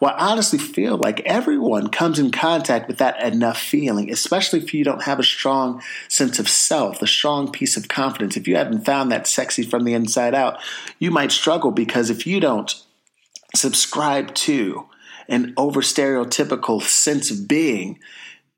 Well, 0.00 0.14
I 0.16 0.30
honestly 0.30 0.58
feel 0.58 0.96
like 0.96 1.20
everyone 1.20 1.88
comes 1.88 2.18
in 2.18 2.30
contact 2.30 2.88
with 2.88 2.98
that 2.98 3.22
enough 3.22 3.58
feeling, 3.58 4.10
especially 4.10 4.60
if 4.60 4.74
you 4.74 4.84
don't 4.84 5.02
have 5.04 5.18
a 5.18 5.24
strong 5.24 5.82
sense 6.08 6.38
of 6.38 6.48
self, 6.48 7.00
a 7.02 7.06
strong 7.06 7.50
piece 7.50 7.76
of 7.76 7.88
confidence. 7.88 8.36
If 8.36 8.48
you 8.48 8.56
haven't 8.56 8.84
found 8.84 9.12
that 9.12 9.26
sexy 9.26 9.62
from 9.62 9.84
the 9.84 9.94
inside 9.94 10.34
out, 10.34 10.58
you 10.98 11.10
might 11.10 11.32
struggle 11.32 11.70
because 11.70 12.10
if 12.10 12.26
you 12.26 12.40
don't 12.40 12.74
subscribe 13.54 14.34
to 14.34 14.88
an 15.28 15.54
over 15.56 15.80
stereotypical 15.80 16.82
sense 16.82 17.30
of 17.30 17.48
being, 17.48 17.98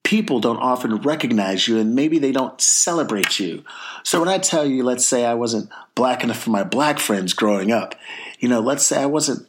people 0.03 0.39
don't 0.41 0.59
often 0.59 0.97
recognize 0.97 1.67
you 1.67 1.79
and 1.79 1.95
maybe 1.95 2.19
they 2.19 2.33
don't 2.33 2.61
celebrate 2.61 3.39
you. 3.41 3.65
So 4.05 4.21
when 4.21 4.29
I 4.29 4.39
tell 4.39 4.65
you, 4.65 4.85
let's 4.85 5.05
say 5.05 5.25
I 5.25 5.35
wasn't 5.35 5.69
black 5.95 6.23
enough 6.23 6.39
for 6.39 6.51
my 6.51 6.63
black 6.63 6.99
friends 6.99 7.35
growing 7.35 7.73
up, 7.73 7.95
you 8.39 8.49
know, 8.49 8.61
let's 8.61 8.85
say 8.85 9.03
I 9.03 9.07
wasn't 9.07 9.49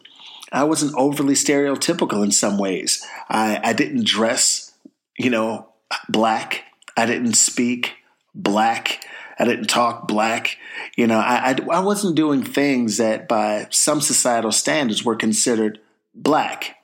I 0.51 0.63
wasn't 0.63 0.95
overly 0.95 1.33
stereotypical 1.33 2.23
in 2.23 2.31
some 2.31 2.57
ways. 2.57 3.05
I, 3.29 3.59
I 3.63 3.73
didn't 3.73 4.05
dress, 4.05 4.73
you 5.17 5.29
know, 5.29 5.69
black. 6.09 6.63
I 6.95 7.05
didn't 7.05 7.33
speak 7.33 7.95
black. 8.33 9.05
I 9.39 9.45
didn't 9.45 9.67
talk 9.67 10.07
black. 10.07 10.57
You 10.95 11.07
know, 11.07 11.19
I, 11.19 11.51
I, 11.51 11.77
I 11.77 11.79
wasn't 11.79 12.15
doing 12.15 12.43
things 12.43 12.97
that 12.97 13.27
by 13.27 13.67
some 13.69 14.01
societal 14.01 14.51
standards 14.51 15.03
were 15.03 15.15
considered 15.15 15.79
black. 16.15 16.75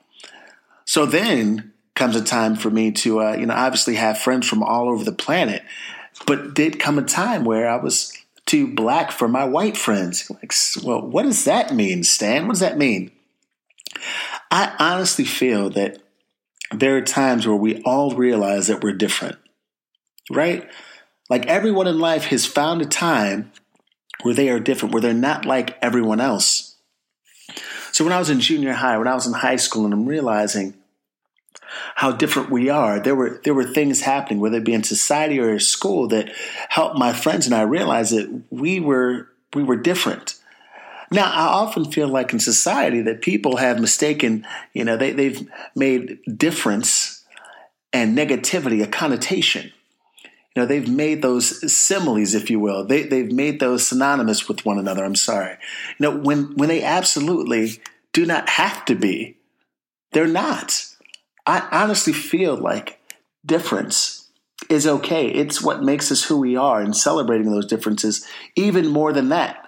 So 0.84 1.06
then 1.06 1.72
comes 1.94 2.16
a 2.16 2.22
time 2.22 2.56
for 2.56 2.70
me 2.70 2.92
to, 2.92 3.20
uh, 3.20 3.36
you 3.36 3.46
know, 3.46 3.54
obviously 3.54 3.96
have 3.96 4.18
friends 4.18 4.48
from 4.48 4.62
all 4.62 4.88
over 4.88 5.04
the 5.04 5.12
planet, 5.12 5.62
but 6.26 6.54
did 6.54 6.78
come 6.78 6.98
a 6.98 7.02
time 7.02 7.44
where 7.44 7.68
I 7.68 7.76
was 7.76 8.12
too 8.46 8.72
black 8.74 9.10
for 9.10 9.26
my 9.26 9.44
white 9.44 9.76
friends. 9.76 10.30
Like, 10.30 10.52
well, 10.84 11.00
what 11.00 11.22
does 11.22 11.44
that 11.44 11.74
mean, 11.74 12.04
Stan? 12.04 12.46
What 12.46 12.54
does 12.54 12.60
that 12.60 12.78
mean? 12.78 13.10
I 14.50 14.74
honestly 14.78 15.24
feel 15.24 15.70
that 15.70 15.98
there 16.72 16.96
are 16.96 17.02
times 17.02 17.46
where 17.46 17.56
we 17.56 17.82
all 17.82 18.14
realize 18.14 18.66
that 18.66 18.82
we're 18.82 18.92
different, 18.92 19.36
right? 20.30 20.68
Like 21.30 21.46
everyone 21.46 21.86
in 21.86 21.98
life 21.98 22.26
has 22.26 22.46
found 22.46 22.82
a 22.82 22.86
time 22.86 23.52
where 24.22 24.34
they 24.34 24.48
are 24.48 24.60
different, 24.60 24.92
where 24.92 25.00
they're 25.00 25.14
not 25.14 25.44
like 25.44 25.76
everyone 25.82 26.20
else. 26.20 26.76
So 27.92 28.04
when 28.04 28.12
I 28.12 28.18
was 28.18 28.30
in 28.30 28.40
junior 28.40 28.72
high, 28.72 28.98
when 28.98 29.08
I 29.08 29.14
was 29.14 29.26
in 29.26 29.34
high 29.34 29.56
school, 29.56 29.84
and 29.84 29.94
I'm 29.94 30.06
realizing 30.06 30.74
how 31.94 32.12
different 32.12 32.50
we 32.50 32.68
are, 32.68 32.98
there 33.00 33.14
were 33.14 33.40
there 33.44 33.54
were 33.54 33.64
things 33.64 34.00
happening, 34.00 34.40
whether 34.40 34.58
it 34.58 34.64
be 34.64 34.74
in 34.74 34.82
society 34.82 35.38
or 35.38 35.52
in 35.52 35.60
school, 35.60 36.08
that 36.08 36.32
helped 36.68 36.98
my 36.98 37.12
friends 37.12 37.46
and 37.46 37.54
I 37.54 37.62
realize 37.62 38.10
that 38.10 38.42
we 38.50 38.80
were 38.80 39.28
we 39.54 39.62
were 39.62 39.76
different. 39.76 40.34
Now, 41.14 41.30
I 41.30 41.44
often 41.44 41.92
feel 41.92 42.08
like 42.08 42.32
in 42.32 42.40
society 42.40 43.00
that 43.02 43.22
people 43.22 43.58
have 43.58 43.80
mistaken, 43.80 44.44
you 44.72 44.84
know, 44.84 44.96
they, 44.96 45.12
they've 45.12 45.48
made 45.76 46.18
difference 46.36 47.24
and 47.92 48.18
negativity 48.18 48.82
a 48.82 48.88
connotation. 48.88 49.72
You 50.24 50.62
know, 50.62 50.66
they've 50.66 50.88
made 50.88 51.22
those 51.22 51.72
similes, 51.72 52.34
if 52.34 52.50
you 52.50 52.58
will. 52.58 52.84
They, 52.84 53.04
they've 53.04 53.30
made 53.30 53.60
those 53.60 53.86
synonymous 53.86 54.48
with 54.48 54.66
one 54.66 54.76
another. 54.76 55.04
I'm 55.04 55.14
sorry. 55.14 55.56
You 55.98 56.10
know, 56.10 56.18
when, 56.18 56.56
when 56.56 56.68
they 56.68 56.82
absolutely 56.82 57.80
do 58.12 58.26
not 58.26 58.48
have 58.48 58.84
to 58.86 58.96
be, 58.96 59.36
they're 60.10 60.26
not. 60.26 60.84
I 61.46 61.68
honestly 61.70 62.12
feel 62.12 62.56
like 62.56 62.98
difference 63.46 64.28
is 64.68 64.84
okay. 64.84 65.28
It's 65.28 65.62
what 65.62 65.84
makes 65.84 66.10
us 66.10 66.24
who 66.24 66.40
we 66.40 66.56
are, 66.56 66.80
and 66.80 66.96
celebrating 66.96 67.52
those 67.52 67.66
differences, 67.66 68.26
even 68.56 68.88
more 68.88 69.12
than 69.12 69.28
that 69.28 69.63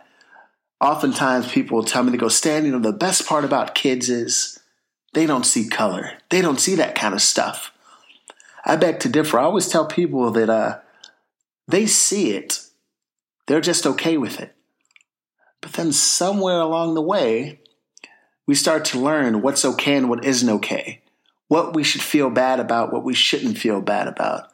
oftentimes 0.81 1.51
people 1.51 1.83
tell 1.83 2.03
me 2.03 2.13
to 2.13 2.19
go 2.19 2.29
stand, 2.29 2.67
you 2.67 2.73
know, 2.73 2.79
the 2.79 2.93
best 2.93 3.27
part 3.27 3.45
about 3.45 3.75
kids 3.75 4.09
is 4.09 4.59
they 5.13 5.27
don't 5.27 5.47
see 5.47 5.69
color. 5.69 6.13
They 6.31 6.43
don't 6.43 6.61
see 6.61 6.75
that 6.77 6.95
kind 6.95 7.15
of 7.15 7.23
stuff. 7.23 7.73
I 8.65 8.77
beg 8.77 9.01
to 9.01 9.09
differ. 9.09 9.39
I 9.39 9.45
always 9.45 9.69
tell 9.69 9.87
people 9.87 10.31
that 10.33 10.51
uh, 10.51 10.81
they 11.69 11.87
see 11.87 12.33
it, 12.33 12.61
they're 13.47 13.61
just 13.61 13.87
okay 13.87 14.17
with 14.17 14.41
it. 14.41 14.55
But 15.61 15.73
then 15.75 15.93
somewhere 15.93 16.61
along 16.61 16.95
the 16.95 17.03
way, 17.03 17.61
we 18.47 18.55
start 18.55 18.85
to 18.87 19.01
learn 19.01 19.43
what's 19.43 19.65
okay 19.65 19.97
and 19.97 20.09
what 20.09 20.25
isn't 20.25 20.49
okay, 20.49 21.03
what 21.49 21.75
we 21.75 21.83
should 21.83 22.03
feel 22.03 22.31
bad 22.31 22.61
about, 22.61 22.93
what 22.93 23.05
we 23.05 23.15
shouldn't 23.15 23.59
feel 23.59 23.81
bad 23.81 24.09
about. 24.09 24.51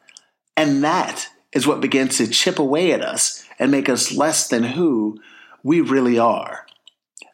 And 0.55 0.83
that 0.83 1.27
is 1.51 1.67
what 1.67 1.81
begins 1.81 2.17
to 2.17 2.27
chip 2.27 2.59
away 2.59 2.91
at 2.91 3.01
us 3.01 3.43
and 3.59 3.71
make 3.71 3.89
us 3.89 4.11
less 4.11 4.47
than 4.47 4.63
who 4.63 5.19
we 5.63 5.81
really 5.81 6.19
are. 6.19 6.65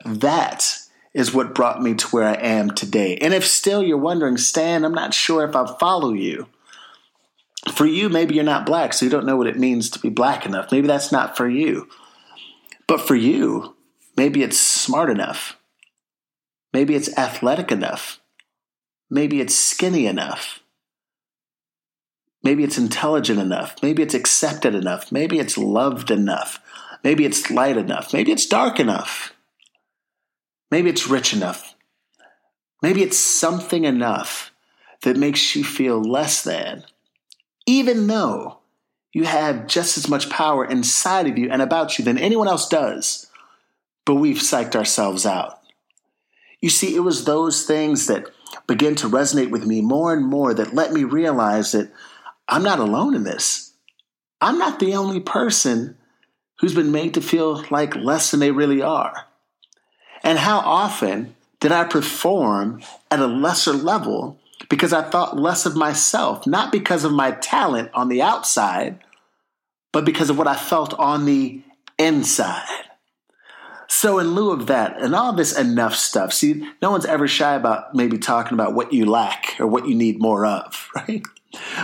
That 0.05 0.77
is 1.13 1.33
what 1.33 1.55
brought 1.55 1.81
me 1.81 1.95
to 1.95 2.07
where 2.07 2.27
I 2.27 2.35
am 2.35 2.71
today. 2.71 3.17
And 3.17 3.33
if 3.33 3.45
still 3.45 3.83
you're 3.83 3.97
wondering, 3.97 4.37
Stan, 4.37 4.85
I'm 4.85 4.93
not 4.93 5.13
sure 5.13 5.43
if 5.43 5.55
I 5.55 5.75
follow 5.79 6.13
you. 6.13 6.47
For 7.73 7.85
you, 7.85 8.07
maybe 8.07 8.35
you're 8.35 8.43
not 8.43 8.65
black, 8.65 8.93
so 8.93 9.05
you 9.05 9.11
don't 9.11 9.25
know 9.25 9.35
what 9.35 9.47
it 9.47 9.59
means 9.59 9.89
to 9.89 9.99
be 9.99 10.09
black 10.09 10.45
enough. 10.45 10.71
Maybe 10.71 10.87
that's 10.87 11.11
not 11.11 11.35
for 11.35 11.49
you. 11.49 11.89
But 12.87 13.01
for 13.01 13.15
you, 13.15 13.75
maybe 14.15 14.43
it's 14.43 14.57
smart 14.57 15.09
enough. 15.09 15.57
Maybe 16.71 16.95
it's 16.95 17.15
athletic 17.17 17.71
enough. 17.71 18.19
Maybe 19.09 19.41
it's 19.41 19.55
skinny 19.55 20.05
enough. 20.05 20.61
Maybe 22.43 22.63
it's 22.63 22.77
intelligent 22.77 23.39
enough. 23.39 23.75
Maybe 23.81 24.03
it's 24.03 24.13
accepted 24.13 24.73
enough. 24.73 25.11
Maybe 25.11 25.39
it's 25.39 25.57
loved 25.57 26.11
enough. 26.11 26.61
Maybe 27.03 27.25
it's 27.25 27.49
light 27.49 27.77
enough. 27.77 28.13
Maybe 28.13 28.31
it's 28.31 28.45
dark 28.45 28.79
enough. 28.79 29.33
Maybe 30.71 30.89
it's 30.89 31.07
rich 31.07 31.33
enough. 31.33 31.75
Maybe 32.81 33.03
it's 33.03 33.17
something 33.17 33.83
enough 33.83 34.51
that 35.01 35.17
makes 35.17 35.55
you 35.55 35.63
feel 35.63 36.01
less 36.01 36.43
than, 36.43 36.83
even 37.65 38.07
though 38.07 38.59
you 39.13 39.23
have 39.23 39.67
just 39.67 39.97
as 39.97 40.07
much 40.07 40.29
power 40.29 40.65
inside 40.65 41.27
of 41.27 41.37
you 41.37 41.49
and 41.49 41.61
about 41.61 41.97
you 41.97 42.05
than 42.05 42.17
anyone 42.17 42.47
else 42.47 42.67
does. 42.67 43.27
But 44.05 44.15
we've 44.15 44.37
psyched 44.37 44.75
ourselves 44.75 45.25
out. 45.25 45.59
You 46.61 46.69
see, 46.69 46.95
it 46.95 47.01
was 47.01 47.25
those 47.25 47.65
things 47.65 48.07
that 48.07 48.25
began 48.67 48.95
to 48.95 49.09
resonate 49.09 49.49
with 49.49 49.65
me 49.65 49.81
more 49.81 50.13
and 50.13 50.25
more 50.25 50.53
that 50.53 50.73
let 50.73 50.91
me 50.91 51.03
realize 51.03 51.71
that 51.71 51.91
I'm 52.47 52.63
not 52.63 52.79
alone 52.79 53.15
in 53.15 53.23
this. 53.23 53.73
I'm 54.41 54.57
not 54.57 54.79
the 54.79 54.95
only 54.95 55.19
person 55.19 55.97
who's 56.59 56.75
been 56.75 56.91
made 56.91 57.13
to 57.13 57.21
feel 57.21 57.63
like 57.69 57.95
less 57.95 58.31
than 58.31 58.39
they 58.39 58.51
really 58.51 58.81
are? 58.81 59.27
And 60.23 60.37
how 60.37 60.59
often 60.59 61.35
did 61.59 61.71
I 61.71 61.83
perform 61.83 62.81
at 63.11 63.19
a 63.19 63.27
lesser 63.27 63.73
level 63.73 64.37
because 64.69 64.93
I 64.93 65.01
thought 65.01 65.37
less 65.37 65.65
of 65.65 65.75
myself, 65.75 66.45
not 66.45 66.71
because 66.71 67.03
of 67.03 67.11
my 67.11 67.31
talent 67.31 67.89
on 67.93 68.09
the 68.09 68.21
outside, 68.21 68.99
but 69.91 70.05
because 70.05 70.29
of 70.29 70.37
what 70.37 70.47
I 70.47 70.55
felt 70.55 70.93
on 70.95 71.25
the 71.25 71.61
inside? 71.97 72.67
So, 73.91 74.19
in 74.19 74.35
lieu 74.35 74.51
of 74.51 74.67
that, 74.67 75.01
and 75.01 75.15
all 75.15 75.33
this 75.33 75.57
enough 75.57 75.95
stuff, 75.95 76.31
see, 76.31 76.63
no 76.79 76.91
one's 76.91 77.05
ever 77.05 77.27
shy 77.27 77.55
about 77.55 77.95
maybe 77.95 78.19
talking 78.19 78.53
about 78.53 78.75
what 78.75 78.93
you 78.93 79.07
lack 79.07 79.55
or 79.59 79.65
what 79.65 79.87
you 79.87 79.95
need 79.95 80.21
more 80.21 80.45
of, 80.45 80.89
right? 80.95 81.23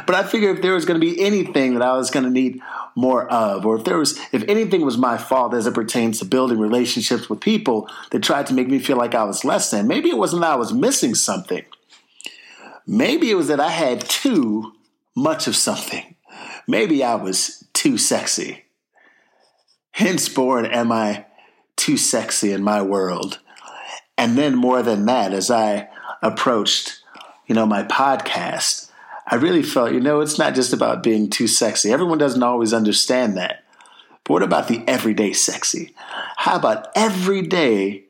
But 0.05 0.15
I 0.15 0.23
figured 0.23 0.57
if 0.57 0.61
there 0.61 0.73
was 0.73 0.85
going 0.85 0.99
to 0.99 1.05
be 1.05 1.19
anything 1.21 1.73
that 1.73 1.81
I 1.81 1.97
was 1.97 2.11
going 2.11 2.25
to 2.25 2.29
need 2.29 2.61
more 2.95 3.27
of, 3.31 3.65
or 3.65 3.75
if 3.75 3.83
there 3.83 3.97
was, 3.97 4.19
if 4.31 4.43
anything 4.47 4.81
was 4.85 4.97
my 4.97 5.17
fault 5.17 5.53
as 5.53 5.65
it 5.65 5.73
pertains 5.73 6.19
to 6.19 6.25
building 6.25 6.59
relationships 6.59 7.29
with 7.29 7.41
people 7.41 7.89
that 8.11 8.21
tried 8.21 8.45
to 8.47 8.53
make 8.53 8.67
me 8.67 8.79
feel 8.79 8.97
like 8.97 9.15
I 9.15 9.23
was 9.23 9.43
less 9.43 9.71
than, 9.71 9.87
maybe 9.87 10.09
it 10.09 10.17
wasn't 10.17 10.43
that 10.43 10.51
I 10.51 10.55
was 10.55 10.71
missing 10.71 11.15
something. 11.15 11.65
Maybe 12.85 13.31
it 13.31 13.35
was 13.35 13.47
that 13.47 13.59
I 13.59 13.69
had 13.69 14.01
too 14.01 14.73
much 15.15 15.47
of 15.47 15.55
something. 15.55 16.15
Maybe 16.67 17.03
I 17.03 17.15
was 17.15 17.65
too 17.73 17.97
sexy. 17.97 18.65
Henceforth, 19.91 20.67
am 20.71 20.91
I 20.91 21.25
too 21.75 21.97
sexy 21.97 22.51
in 22.51 22.63
my 22.63 22.81
world? 22.81 23.39
And 24.17 24.37
then 24.37 24.55
more 24.55 24.83
than 24.83 25.05
that, 25.07 25.33
as 25.33 25.49
I 25.49 25.89
approached, 26.21 27.01
you 27.47 27.55
know, 27.55 27.65
my 27.65 27.83
podcast, 27.83 28.91
I 29.27 29.35
really 29.35 29.63
felt, 29.63 29.91
you 29.91 29.99
know, 29.99 30.21
it's 30.21 30.37
not 30.37 30.53
just 30.53 30.73
about 30.73 31.03
being 31.03 31.29
too 31.29 31.47
sexy. 31.47 31.91
Everyone 31.91 32.17
doesn't 32.17 32.43
always 32.43 32.73
understand 32.73 33.37
that. 33.37 33.63
But 34.23 34.33
what 34.33 34.43
about 34.43 34.67
the 34.67 34.83
everyday 34.87 35.33
sexy? 35.33 35.93
How 36.37 36.55
about 36.55 36.87
every 36.95 37.41
day 37.41 38.05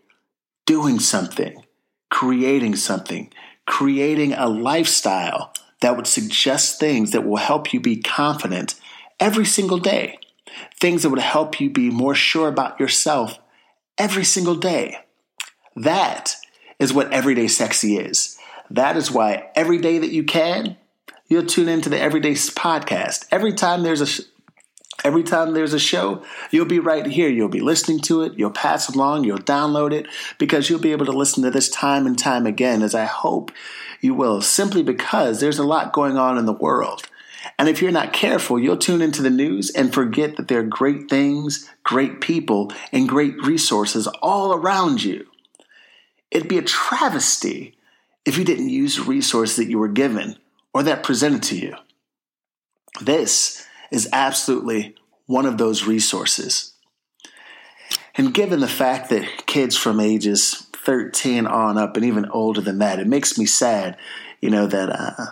doing 0.66 1.00
something, 1.00 1.64
creating 2.10 2.76
something, 2.76 3.32
creating 3.66 4.34
a 4.34 4.48
lifestyle 4.48 5.54
that 5.82 5.96
would 5.96 6.08
suggest 6.08 6.80
things 6.80 7.12
that 7.12 7.26
will 7.26 7.38
help 7.38 7.74
you 7.74 7.80
be 7.80 7.98
confident 7.98 8.76
every 9.20 9.46
single 9.46 9.78
day, 9.78 10.18
things 10.80 11.04
that 11.04 11.10
would 11.10 11.20
help 11.20 11.60
you 11.60 11.70
be 11.70 11.90
more 11.90 12.16
sure 12.16 12.48
about 12.48 12.80
yourself 12.80 13.40
every 13.98 14.24
single 14.24 14.56
day. 14.56 14.98
That 15.76 16.36
is 16.80 16.94
what 16.94 17.12
everyday 17.14 17.48
sexy 17.48 17.98
is. 17.98 18.38
That 18.70 18.98
is 18.98 19.12
why 19.12 19.50
every 19.56 19.78
day 19.78 20.00
that 20.00 20.12
you 20.12 20.24
can, 20.24 20.78
you'll 21.28 21.46
tune 21.46 21.70
into 21.70 21.90
the 21.90 22.00
Everyday 22.00 22.34
podcast. 22.34 23.26
Every 23.32 23.54
time 23.54 23.84
there's 23.84 24.02
a 24.02 24.24
every 25.04 25.24
time 25.24 25.54
there's 25.54 25.74
a 25.74 25.80
show, 25.80 26.24
you'll 26.52 26.66
be 26.66 26.80
right 26.80 27.06
here. 27.06 27.30
You'll 27.30 27.50
be 27.50 27.62
listening 27.62 28.00
to 28.02 28.24
it. 28.24 28.34
You'll 28.36 28.52
pass 28.52 28.90
along. 28.90 29.24
You'll 29.24 29.38
download 29.40 29.94
it 29.94 30.08
because 30.38 30.70
you'll 30.70 30.80
be 30.80 30.92
able 30.92 31.06
to 31.06 31.12
listen 31.12 31.44
to 31.44 31.52
this 31.52 31.70
time 31.70 32.06
and 32.06 32.18
time 32.18 32.46
again. 32.46 32.82
As 32.82 32.96
I 32.96 33.06
hope 33.06 33.52
you 34.02 34.14
will, 34.14 34.42
simply 34.42 34.84
because 34.84 35.40
there's 35.40 35.60
a 35.60 35.64
lot 35.64 35.94
going 35.94 36.18
on 36.18 36.38
in 36.38 36.46
the 36.46 36.54
world. 36.54 37.04
And 37.58 37.70
if 37.70 37.82
you're 37.82 37.92
not 37.92 38.12
careful, 38.12 38.60
you'll 38.60 38.76
tune 38.76 39.02
into 39.02 39.22
the 39.22 39.30
news 39.30 39.70
and 39.70 39.94
forget 39.94 40.36
that 40.36 40.48
there 40.48 40.60
are 40.60 40.64
great 40.64 41.10
things, 41.10 41.70
great 41.84 42.20
people, 42.20 42.74
and 42.92 43.08
great 43.08 43.38
resources 43.44 44.08
all 44.22 44.54
around 44.54 45.04
you. 45.04 45.28
It'd 46.32 46.50
be 46.50 46.58
a 46.58 46.64
travesty 46.64 47.78
if 48.26 48.38
you 48.38 48.44
didn't 48.44 48.70
use 48.70 48.98
the 48.98 49.04
resources 49.04 49.56
that 49.58 49.70
you 49.70 49.78
were 49.78 49.88
given 49.88 50.36
or 50.76 50.84
that 50.84 51.04
presented 51.04 51.42
to 51.42 51.56
you. 51.56 51.74
This 53.00 53.66
is 53.92 54.10
absolutely 54.12 54.94
one 55.26 55.46
of 55.46 55.58
those 55.58 55.86
resources. 55.86 56.74
And 58.16 58.34
given 58.34 58.60
the 58.60 58.68
fact 58.68 59.10
that 59.10 59.46
kids 59.46 59.78
from 59.78 60.02
ages 60.02 60.68
13 60.74 61.48
on 61.48 61.78
up 61.78 61.96
and 61.96 62.06
even 62.06 62.26
older 62.26 62.60
than 62.60 62.80
that, 62.80 63.00
it 63.00 63.08
makes 63.08 63.38
me 63.38 63.46
sad, 63.46 63.96
you 64.42 64.50
know, 64.50 64.68
that 64.68 64.90
uh, 64.90 65.26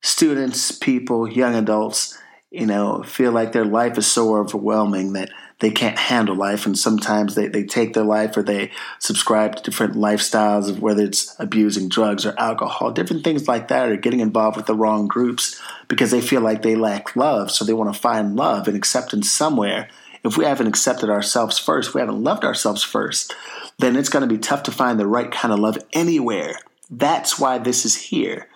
students, 0.00 0.72
people, 0.72 1.28
young 1.28 1.54
adults, 1.54 2.16
you 2.50 2.64
know, 2.64 3.02
feel 3.02 3.30
like 3.30 3.52
their 3.52 3.66
life 3.66 3.98
is 3.98 4.06
so 4.06 4.36
overwhelming 4.36 5.12
that 5.12 5.30
they 5.60 5.70
can't 5.70 5.98
handle 5.98 6.36
life. 6.36 6.66
And 6.66 6.78
sometimes 6.78 7.34
they, 7.34 7.48
they 7.48 7.64
take 7.64 7.94
their 7.94 8.04
life 8.04 8.36
or 8.36 8.42
they 8.42 8.70
subscribe 8.98 9.56
to 9.56 9.62
different 9.62 9.94
lifestyles 9.94 10.68
of 10.68 10.80
whether 10.80 11.02
it's 11.02 11.34
abusing 11.38 11.88
drugs 11.88 12.24
or 12.24 12.34
alcohol, 12.38 12.92
different 12.92 13.24
things 13.24 13.48
like 13.48 13.68
that, 13.68 13.88
or 13.88 13.96
getting 13.96 14.20
involved 14.20 14.56
with 14.56 14.66
the 14.66 14.74
wrong 14.74 15.08
groups 15.08 15.60
because 15.88 16.10
they 16.10 16.20
feel 16.20 16.40
like 16.40 16.62
they 16.62 16.76
lack 16.76 17.16
love. 17.16 17.50
So 17.50 17.64
they 17.64 17.72
want 17.72 17.92
to 17.92 18.00
find 18.00 18.36
love 18.36 18.68
and 18.68 18.76
acceptance 18.76 19.30
somewhere. 19.30 19.88
If 20.24 20.36
we 20.36 20.44
haven't 20.44 20.66
accepted 20.66 21.10
ourselves 21.10 21.58
first, 21.58 21.94
we 21.94 22.00
haven't 22.00 22.22
loved 22.22 22.44
ourselves 22.44 22.82
first, 22.82 23.34
then 23.78 23.96
it's 23.96 24.08
going 24.08 24.28
to 24.28 24.32
be 24.32 24.38
tough 24.38 24.64
to 24.64 24.72
find 24.72 24.98
the 24.98 25.06
right 25.06 25.30
kind 25.30 25.52
of 25.52 25.60
love 25.60 25.78
anywhere. 25.92 26.58
That's 26.90 27.38
why 27.38 27.58
this 27.58 27.84
is 27.84 27.96
here 27.96 28.48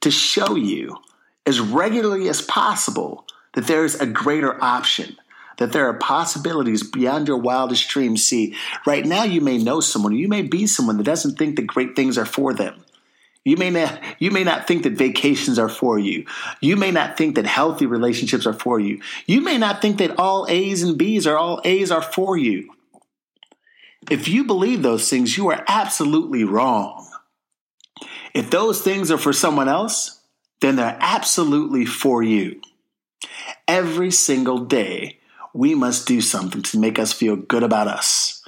to 0.00 0.10
show 0.10 0.54
you 0.56 0.96
as 1.46 1.60
regularly 1.60 2.28
as 2.28 2.42
possible 2.42 3.26
that 3.54 3.66
there's 3.66 3.96
a 3.96 4.06
greater 4.06 4.62
option, 4.62 5.16
that 5.60 5.72
there 5.72 5.86
are 5.86 5.94
possibilities 5.94 6.82
beyond 6.82 7.28
your 7.28 7.36
wildest 7.36 7.86
dreams. 7.90 8.24
See, 8.24 8.56
right 8.86 9.04
now 9.04 9.24
you 9.24 9.42
may 9.42 9.58
know 9.58 9.80
someone, 9.80 10.16
you 10.16 10.26
may 10.26 10.40
be 10.40 10.66
someone 10.66 10.96
that 10.96 11.04
doesn't 11.04 11.36
think 11.36 11.56
that 11.56 11.66
great 11.66 11.94
things 11.94 12.16
are 12.16 12.24
for 12.24 12.54
them. 12.54 12.82
You 13.44 13.58
may 13.58 13.70
not 13.70 14.00
you 14.18 14.30
may 14.30 14.42
not 14.42 14.66
think 14.66 14.82
that 14.82 14.94
vacations 14.94 15.58
are 15.58 15.68
for 15.68 15.98
you. 15.98 16.26
You 16.60 16.76
may 16.76 16.90
not 16.90 17.16
think 17.16 17.36
that 17.36 17.46
healthy 17.46 17.84
relationships 17.84 18.46
are 18.46 18.54
for 18.54 18.80
you. 18.80 19.00
You 19.26 19.42
may 19.42 19.58
not 19.58 19.82
think 19.82 19.98
that 19.98 20.18
all 20.18 20.46
A's 20.48 20.82
and 20.82 20.96
B's 20.96 21.26
or 21.26 21.36
all 21.36 21.60
A's 21.64 21.90
are 21.90 22.02
for 22.02 22.38
you. 22.38 22.70
If 24.10 24.28
you 24.28 24.44
believe 24.44 24.82
those 24.82 25.08
things, 25.10 25.36
you 25.36 25.50
are 25.50 25.62
absolutely 25.68 26.44
wrong. 26.44 27.06
If 28.34 28.50
those 28.50 28.80
things 28.80 29.10
are 29.10 29.18
for 29.18 29.34
someone 29.34 29.68
else, 29.68 30.20
then 30.62 30.76
they're 30.76 30.96
absolutely 31.00 31.84
for 31.84 32.22
you. 32.22 32.62
Every 33.68 34.10
single 34.10 34.64
day, 34.64 35.19
we 35.54 35.74
must 35.74 36.06
do 36.06 36.20
something 36.20 36.62
to 36.62 36.78
make 36.78 36.98
us 36.98 37.12
feel 37.12 37.36
good 37.36 37.62
about 37.62 37.88
us. 37.88 38.42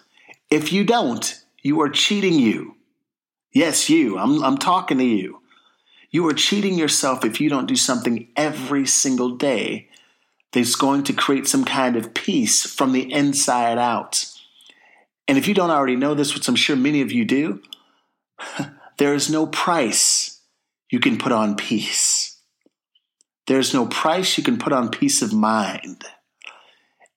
If 0.50 0.72
you 0.72 0.84
don't, 0.84 1.42
you 1.62 1.80
are 1.80 1.88
cheating 1.88 2.34
you. 2.34 2.76
Yes, 3.52 3.88
you. 3.88 4.18
I'm, 4.18 4.42
I'm 4.42 4.58
talking 4.58 4.98
to 4.98 5.04
you. 5.04 5.40
You 6.10 6.28
are 6.28 6.34
cheating 6.34 6.74
yourself 6.74 7.24
if 7.24 7.40
you 7.40 7.48
don't 7.48 7.66
do 7.66 7.76
something 7.76 8.28
every 8.36 8.86
single 8.86 9.36
day 9.36 9.88
that's 10.52 10.74
going 10.74 11.04
to 11.04 11.12
create 11.12 11.48
some 11.48 11.64
kind 11.64 11.96
of 11.96 12.14
peace 12.14 12.66
from 12.66 12.92
the 12.92 13.10
inside 13.12 13.78
out. 13.78 14.24
And 15.26 15.38
if 15.38 15.48
you 15.48 15.54
don't 15.54 15.70
already 15.70 15.96
know 15.96 16.14
this, 16.14 16.34
which 16.34 16.48
I'm 16.48 16.56
sure 16.56 16.76
many 16.76 17.00
of 17.00 17.10
you 17.10 17.24
do, 17.24 17.62
there 18.98 19.14
is 19.14 19.30
no 19.30 19.46
price 19.46 20.40
you 20.90 21.00
can 21.00 21.16
put 21.16 21.32
on 21.32 21.56
peace. 21.56 22.38
There's 23.46 23.72
no 23.72 23.86
price 23.86 24.36
you 24.36 24.44
can 24.44 24.58
put 24.58 24.72
on 24.72 24.90
peace 24.90 25.22
of 25.22 25.32
mind. 25.32 26.04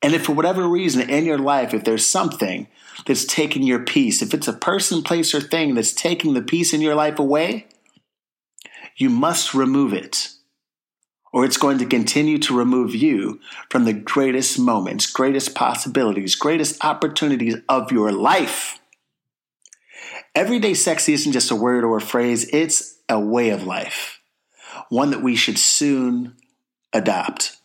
And 0.06 0.14
if 0.14 0.26
for 0.26 0.34
whatever 0.34 0.68
reason 0.68 1.10
in 1.10 1.26
your 1.26 1.40
life, 1.40 1.74
if 1.74 1.84
there's 1.84 2.08
something 2.08 2.68
that's 3.08 3.26
taking 3.26 3.64
your 3.64 3.80
peace, 3.80 4.22
if 4.22 4.36
it's 4.36 4.48
a 4.48 4.54
person, 4.54 5.02
place, 5.02 5.34
or 5.34 5.42
thing 5.42 5.74
that's 5.74 5.94
taking 5.94 6.36
the 6.36 6.44
peace 6.44 6.74
in 6.74 6.82
your 6.82 6.94
life 6.94 7.18
away, 7.18 7.66
you 8.96 9.10
must 9.10 9.56
remove 9.56 9.94
it. 9.94 10.30
Or 11.34 11.44
it's 11.44 11.58
going 11.58 11.80
to 11.80 11.88
continue 11.88 12.38
to 12.38 12.56
remove 12.56 12.94
you 12.94 13.40
from 13.72 13.86
the 13.86 13.94
greatest 13.94 14.60
moments, 14.60 15.12
greatest 15.12 15.56
possibilities, 15.56 16.36
greatest 16.36 16.86
opportunities 16.86 17.56
of 17.68 17.92
your 17.92 18.12
life. 18.12 18.78
Everyday 20.36 20.76
sexy 20.76 21.14
isn't 21.14 21.32
just 21.32 21.50
a 21.50 21.56
word 21.56 21.84
or 21.84 21.98
a 21.98 22.02
phrase, 22.02 22.48
it's 22.54 23.00
a 23.10 23.20
way 23.20 23.50
of 23.50 23.64
life, 23.64 24.22
one 24.90 25.10
that 25.10 25.24
we 25.24 25.36
should 25.36 25.58
soon 25.58 26.36
adopt. 26.94 27.58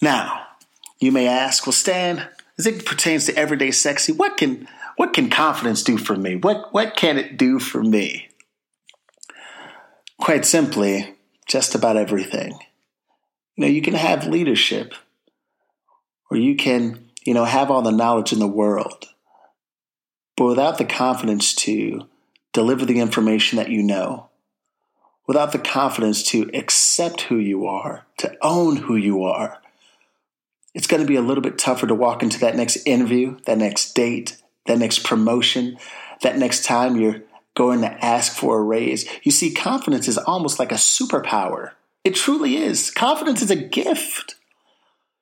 Now, 0.00 0.41
you 1.02 1.10
may 1.10 1.26
ask, 1.26 1.66
well, 1.66 1.72
Stan, 1.72 2.28
as 2.58 2.66
it 2.66 2.86
pertains 2.86 3.26
to 3.26 3.36
everyday 3.36 3.72
sexy, 3.72 4.12
what 4.12 4.36
can 4.36 4.68
what 4.96 5.12
can 5.12 5.30
confidence 5.30 5.82
do 5.82 5.98
for 5.98 6.14
me? 6.14 6.36
What 6.36 6.72
what 6.72 6.96
can 6.96 7.18
it 7.18 7.36
do 7.36 7.58
for 7.58 7.82
me? 7.82 8.28
Quite 10.20 10.44
simply, 10.44 11.14
just 11.48 11.74
about 11.74 11.96
everything. 11.96 12.52
You 13.56 13.62
know, 13.62 13.66
you 13.66 13.82
can 13.82 13.94
have 13.94 14.26
leadership, 14.28 14.94
or 16.30 16.36
you 16.36 16.54
can, 16.54 17.10
you 17.24 17.34
know, 17.34 17.44
have 17.44 17.70
all 17.70 17.82
the 17.82 17.90
knowledge 17.90 18.32
in 18.32 18.38
the 18.38 18.46
world, 18.46 19.06
but 20.36 20.46
without 20.46 20.78
the 20.78 20.84
confidence 20.84 21.52
to 21.56 22.06
deliver 22.52 22.84
the 22.84 23.00
information 23.00 23.56
that 23.56 23.70
you 23.70 23.82
know, 23.82 24.28
without 25.26 25.50
the 25.50 25.58
confidence 25.58 26.22
to 26.22 26.48
accept 26.54 27.22
who 27.22 27.38
you 27.38 27.66
are, 27.66 28.06
to 28.18 28.36
own 28.42 28.76
who 28.76 28.94
you 28.94 29.24
are, 29.24 29.60
it's 30.74 30.86
going 30.86 31.02
to 31.02 31.08
be 31.08 31.16
a 31.16 31.22
little 31.22 31.42
bit 31.42 31.58
tougher 31.58 31.86
to 31.86 31.94
walk 31.94 32.22
into 32.22 32.38
that 32.40 32.56
next 32.56 32.76
interview, 32.86 33.36
that 33.44 33.58
next 33.58 33.94
date, 33.94 34.36
that 34.66 34.78
next 34.78 35.04
promotion, 35.04 35.76
that 36.22 36.38
next 36.38 36.64
time 36.64 36.96
you're 36.96 37.22
going 37.54 37.82
to 37.82 38.04
ask 38.04 38.32
for 38.32 38.58
a 38.58 38.62
raise. 38.62 39.06
You 39.22 39.30
see, 39.30 39.52
confidence 39.52 40.08
is 40.08 40.18
almost 40.18 40.58
like 40.58 40.72
a 40.72 40.76
superpower. 40.76 41.72
It 42.04 42.14
truly 42.14 42.56
is. 42.56 42.90
Confidence 42.90 43.42
is 43.42 43.50
a 43.50 43.56
gift. 43.56 44.36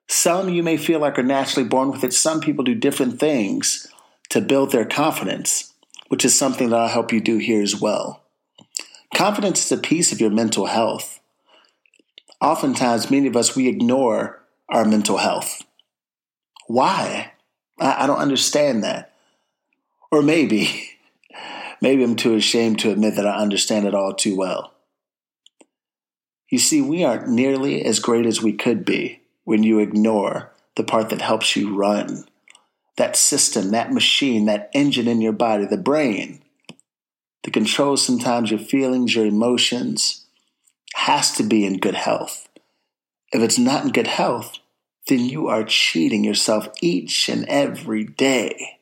Some 0.09 0.49
you 0.49 0.63
may 0.63 0.77
feel 0.77 1.01
like 1.01 1.19
are 1.19 1.23
naturally 1.23 1.69
born 1.69 1.91
with 1.91 2.05
it. 2.05 2.13
Some 2.13 2.41
people 2.41 2.65
do 2.65 2.75
different 2.75 3.19
things 3.19 3.87
to 4.31 4.41
build 4.41 4.71
their 4.73 4.85
confidence, 4.85 5.73
which 6.09 6.25
is 6.25 6.35
something 6.35 6.71
that 6.71 6.77
I'll 6.77 6.89
help 6.89 7.13
you 7.13 7.21
do 7.21 7.39
here 7.39 7.63
as 7.63 7.81
well. 7.81 8.23
Confidence 9.15 9.67
is 9.67 9.73
a 9.73 9.81
piece 9.81 10.13
of 10.13 10.21
your 10.21 10.31
mental 10.31 10.67
health. 10.67 11.21
Oftentimes, 12.41 13.11
many 13.11 13.27
of 13.27 13.37
us, 13.37 13.55
we 13.55 13.69
ignore 13.69 14.40
our 14.71 14.85
mental 14.85 15.19
health. 15.19 15.63
Why? 16.67 17.33
I, 17.79 18.05
I 18.05 18.07
don't 18.07 18.19
understand 18.19 18.85
that. 18.85 19.13
Or 20.11 20.23
maybe, 20.23 20.91
maybe 21.81 22.03
I'm 22.03 22.17
too 22.17 22.35
ashamed 22.35 22.79
to 22.81 22.91
admit 22.91 23.17
that 23.17 23.27
I 23.27 23.37
understand 23.39 23.87
it 23.87 23.95
all 23.95 24.15
too 24.15 24.37
well. 24.37 24.75
You 26.51 26.59
see, 26.59 26.83
we 26.83 27.05
aren't 27.05 27.29
nearly 27.29 27.85
as 27.85 28.01
great 28.01 28.27
as 28.27 28.43
we 28.43 28.53
could 28.53 28.85
be 28.85 29.21
when 29.45 29.63
you 29.63 29.79
ignore 29.79 30.53
the 30.77 30.85
part 30.85 31.11
that 31.11 31.23
helps 31.23 31.55
you 31.57 31.75
run. 31.75 32.25
That 32.97 33.17
system, 33.17 33.71
that 33.71 33.93
machine, 33.93 34.47
that 34.47 34.69
engine 34.75 35.09
in 35.09 35.21
your 35.21 35.33
body, 35.33 35.65
the 35.65 35.77
brain, 35.77 36.43
that 37.45 37.53
controls 37.53 38.05
sometimes 38.05 38.51
your 38.51 38.61
feelings, 38.61 39.15
your 39.15 39.27
emotions, 39.27 40.27
has 40.95 41.33
to 41.37 41.43
be 41.43 41.65
in 41.65 41.79
good 41.79 41.95
health. 41.95 42.49
If 43.33 43.43
it's 43.43 43.59
not 43.59 43.85
in 43.85 43.93
good 43.93 44.07
health, 44.07 44.59
then 45.07 45.21
you 45.21 45.49
are 45.49 45.65
cheating 45.65 46.25
yourself 46.25 46.69
each 46.81 47.29
and 47.29 47.45
every 47.47 48.05
day. 48.05 48.79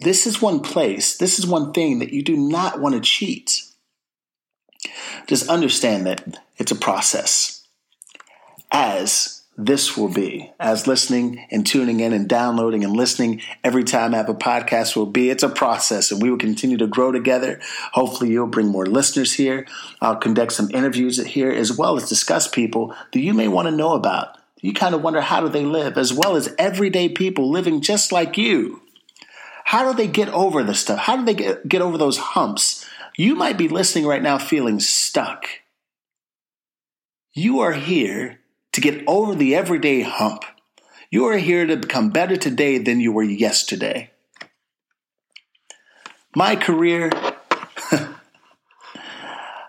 This 0.00 0.26
is 0.26 0.40
one 0.40 0.60
place, 0.60 1.16
this 1.16 1.38
is 1.38 1.46
one 1.46 1.72
thing 1.72 1.98
that 1.98 2.12
you 2.12 2.22
do 2.22 2.36
not 2.36 2.80
want 2.80 2.94
to 2.94 3.00
cheat. 3.00 3.62
Just 5.26 5.48
understand 5.48 6.06
that 6.06 6.40
it's 6.56 6.70
a 6.70 6.76
process. 6.76 7.66
As 8.70 9.37
this 9.58 9.96
will 9.96 10.08
be, 10.08 10.50
as 10.58 10.86
listening 10.86 11.44
and 11.50 11.66
tuning 11.66 12.00
in 12.00 12.14
and 12.14 12.28
downloading 12.28 12.84
and 12.84 12.96
listening 12.96 13.42
every 13.62 13.84
time 13.84 14.14
I 14.14 14.18
have 14.18 14.28
a 14.28 14.34
podcast 14.34 14.96
will 14.96 15.06
be, 15.06 15.28
it's 15.28 15.42
a 15.42 15.48
process 15.48 16.10
and 16.10 16.22
we 16.22 16.30
will 16.30 16.38
continue 16.38 16.78
to 16.78 16.86
grow 16.86 17.12
together. 17.12 17.60
Hopefully, 17.92 18.30
you'll 18.30 18.46
bring 18.46 18.68
more 18.68 18.86
listeners 18.86 19.34
here. 19.34 19.66
I'll 20.00 20.16
conduct 20.16 20.52
some 20.52 20.70
interviews 20.70 21.18
here 21.18 21.50
as 21.50 21.76
well 21.76 21.96
as 21.96 22.08
discuss 22.08 22.48
people 22.48 22.94
that 23.12 23.20
you 23.20 23.34
may 23.34 23.48
want 23.48 23.66
to 23.68 23.74
know 23.74 23.92
about 23.92 24.38
you 24.60 24.74
kind 24.74 24.94
of 24.94 25.02
wonder 25.02 25.20
how 25.20 25.40
do 25.40 25.48
they 25.48 25.64
live, 25.64 25.96
as 25.96 26.12
well 26.12 26.36
as 26.36 26.54
everyday 26.58 27.08
people 27.08 27.50
living 27.50 27.80
just 27.80 28.12
like 28.12 28.36
you. 28.36 28.82
How 29.64 29.90
do 29.90 29.96
they 29.96 30.08
get 30.08 30.28
over 30.30 30.62
this 30.62 30.80
stuff? 30.80 30.98
How 30.98 31.16
do 31.16 31.24
they 31.24 31.34
get, 31.34 31.68
get 31.68 31.82
over 31.82 31.98
those 31.98 32.18
humps? 32.18 32.86
You 33.16 33.34
might 33.34 33.58
be 33.58 33.68
listening 33.68 34.06
right 34.06 34.22
now 34.22 34.38
feeling 34.38 34.80
stuck. 34.80 35.46
You 37.32 37.60
are 37.60 37.72
here 37.72 38.40
to 38.78 38.92
get 38.92 39.02
over 39.08 39.34
the 39.34 39.56
everyday 39.56 40.02
hump. 40.02 40.44
You 41.10 41.24
are 41.26 41.38
here 41.38 41.66
to 41.66 41.76
become 41.76 42.10
better 42.10 42.36
today 42.36 42.78
than 42.78 43.00
you 43.00 43.10
were 43.10 43.24
yesterday. 43.24 44.12
My 46.36 46.54
career, 46.54 47.10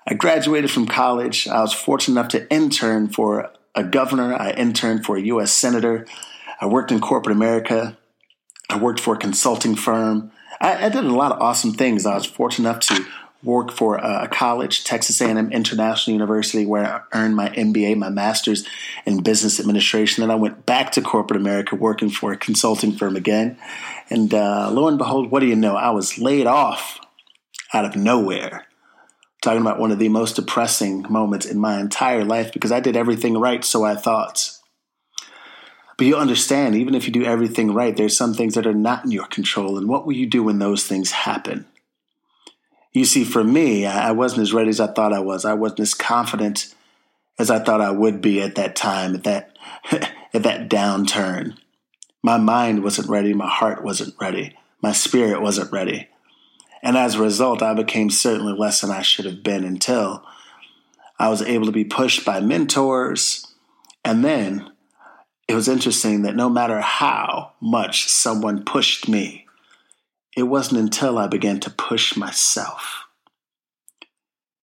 I 0.06 0.14
graduated 0.16 0.70
from 0.70 0.86
college. 0.86 1.48
I 1.48 1.62
was 1.62 1.74
fortunate 1.74 2.20
enough 2.20 2.32
to 2.34 2.52
intern 2.54 3.08
for 3.08 3.52
a 3.74 3.84
governor. 3.84 4.36
I 4.36 4.52
interned 4.52 5.06
for 5.06 5.18
a 5.18 5.22
U.S. 5.22 5.52
senator. 5.52 6.06
I 6.62 6.68
worked 6.68 6.92
in 6.92 7.00
corporate 7.00 7.36
America. 7.36 7.98
I 8.70 8.78
worked 8.78 9.00
for 9.00 9.16
a 9.16 9.18
consulting 9.18 9.76
firm. 9.76 10.32
I, 10.62 10.86
I, 10.86 10.90
did 10.90 11.04
a 11.04 11.16
lot 11.16 11.32
of 11.32 11.42
awesome 11.42 11.74
things. 11.74 12.06
I 12.06 12.14
was 12.14 12.28
fortunate 12.28 12.70
enough 12.70 12.82
to 12.82 13.06
worked 13.44 13.72
for 13.72 13.96
a 13.98 14.28
college, 14.28 14.84
Texas 14.84 15.22
A&M 15.22 15.52
International 15.52 16.14
University, 16.14 16.66
where 16.66 16.86
I 16.86 17.02
earned 17.18 17.36
my 17.36 17.50
MBA, 17.50 17.98
my 17.98 18.10
master's 18.10 18.68
in 19.06 19.24
business 19.24 19.60
administration. 19.60 20.22
Then 20.22 20.32
I 20.32 20.36
went 20.36 20.66
back 20.66 20.92
to 20.94 21.02
corporate 21.02 21.40
America, 21.40 21.76
working 21.76 22.10
for 22.10 22.34
a 22.34 22.38
consulting 22.38 22.98
firm 22.98 23.16
again. 23.16 23.58
And 24.10 24.34
uh, 24.34 24.70
lo 24.72 24.88
and 24.88 24.98
behold, 24.98 25.32
what 25.32 25.40
do 25.40 25.46
you 25.46 25.56
know? 25.56 25.76
I 25.76 25.92
was 25.92 26.18
laid 26.18 26.48
off 26.48 27.00
out 27.74 27.86
of 27.86 27.96
nowhere. 27.96 28.66
Talking 29.42 29.62
about 29.62 29.80
one 29.80 29.92
of 29.92 30.00
the 30.00 30.10
most 30.10 30.36
depressing 30.36 31.06
moments 31.10 31.46
in 31.46 31.58
my 31.58 31.80
entire 31.80 32.26
life 32.26 32.52
because 32.52 32.74
I 32.74 32.82
did 32.82 32.98
everything 32.98 33.38
right, 33.38 33.64
so 33.64 33.86
I 33.86 33.96
thought. 33.96 34.52
But 35.98 36.08
you 36.08 36.18
understand, 36.18 36.76
even 36.76 36.94
if 36.94 37.08
you 37.08 37.14
do 37.14 37.24
everything 37.24 37.74
right, 37.74 37.96
there's 37.96 38.18
some 38.18 38.34
things 38.34 38.56
that 38.56 38.68
are 38.68 38.74
not 38.74 39.06
in 39.06 39.12
your 39.12 39.28
control. 39.28 39.78
And 39.78 39.88
what 39.88 40.06
will 40.06 40.14
you 40.14 40.26
do 40.26 40.44
when 40.44 40.60
those 40.60 40.86
things 40.86 41.12
happen? 41.12 41.66
You 42.92 43.06
see, 43.06 43.24
for 43.24 43.44
me, 43.44 43.86
I 43.86 44.12
wasn't 44.12 44.42
as 44.42 44.54
ready 44.54 44.70
as 44.70 44.80
I 44.80 44.88
thought 44.88 45.14
I 45.14 45.20
was. 45.20 45.46
I 45.46 45.54
wasn't 45.54 45.82
as 45.82 45.94
confident 45.94 46.74
as 47.38 47.50
I 47.50 47.60
thought 47.60 47.82
I 47.82 47.92
would 47.92 48.22
be 48.22 48.42
at 48.42 48.56
that 48.56 48.76
time, 48.76 49.16
at 49.16 49.24
that 49.24 49.58
at 50.34 50.44
that 50.44 50.70
downturn. 50.70 51.58
My 52.22 52.38
mind 52.38 52.84
wasn't 52.84 53.10
ready, 53.10 53.34
my 53.34 53.48
heart 53.48 53.84
wasn't 53.84 54.16
ready, 54.20 54.56
my 54.82 54.92
spirit 54.92 55.42
wasn't 55.42 55.72
ready. 55.72 56.10
And 56.82 56.98
as 56.98 57.16
a 57.16 57.22
result, 57.22 57.62
I 57.62 57.74
became 57.74 58.10
certainly 58.10 58.54
less 58.54 58.82
than 58.82 58.92
I 58.92 59.02
should 59.02 59.26
have 59.26 59.44
been 59.44 59.64
until 59.64 60.24
I 61.18 61.30
was 61.30 61.42
able 61.42 61.66
to 61.66 61.72
be 61.72 61.84
pushed 61.84 62.26
by 62.26 62.40
mentors. 62.40 63.46
And 64.06 64.24
then 64.24 64.72
it 65.48 65.56
was 65.56 65.68
interesting 65.68 66.22
that 66.22 66.36
no 66.36 66.50
matter 66.50 66.80
how 66.80 67.54
much 67.62 68.08
someone 68.08 68.64
pushed 68.64 69.10
me, 69.10 69.46
it 70.40 70.44
wasn't 70.44 70.82
until 70.82 71.18
I 71.18 71.28
began 71.28 71.60
to 71.62 71.70
push 71.70 72.16
myself. 72.16 73.06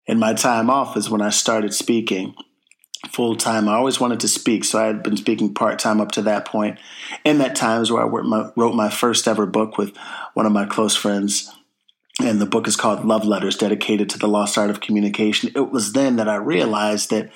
In 0.07 0.19
my 0.19 0.35
time 0.35 0.71
off 0.71 0.97
is 0.97 1.11
when 1.11 1.21
I 1.21 1.31
started 1.31 1.75
speaking 1.75 2.35
full 3.11 3.37
time. 3.37 3.69
I 3.69 3.75
always 3.75 4.01
wanted 4.01 4.21
to 4.21 4.29
speak, 4.29 4.65
so 4.65 4.79
I 4.79 4.87
had 4.87 5.03
been 5.03 5.17
speaking 5.17 5.55
part 5.55 5.79
time 5.79 6.01
up 6.01 6.13
to 6.13 6.23
that 6.23 6.47
point. 6.47 6.79
In 7.25 7.39
that 7.39 7.55
time 7.55 7.83
is 7.83 7.93
where 7.93 8.05
I 8.05 8.23
my, 8.23 8.51
wrote 8.57 8.75
my 8.75 8.89
first 8.89 9.29
ever 9.29 9.47
book 9.47 9.79
with 9.79 9.97
one 10.35 10.47
of 10.47 10.53
my 10.53 10.65
close 10.65 10.97
friends. 10.97 11.53
And 12.21 12.41
the 12.41 12.47
book 12.47 12.67
is 12.67 12.77
called 12.77 13.05
Love 13.05 13.27
Letters, 13.27 13.57
dedicated 13.57 14.09
to 14.11 14.19
the 14.19 14.29
lost 14.29 14.57
art 14.57 14.71
of 14.71 14.81
communication. 14.81 15.51
It 15.55 15.71
was 15.71 15.93
then 15.93 16.17
that 16.17 16.29
I 16.29 16.37
realized 16.37 17.11
that 17.11 17.31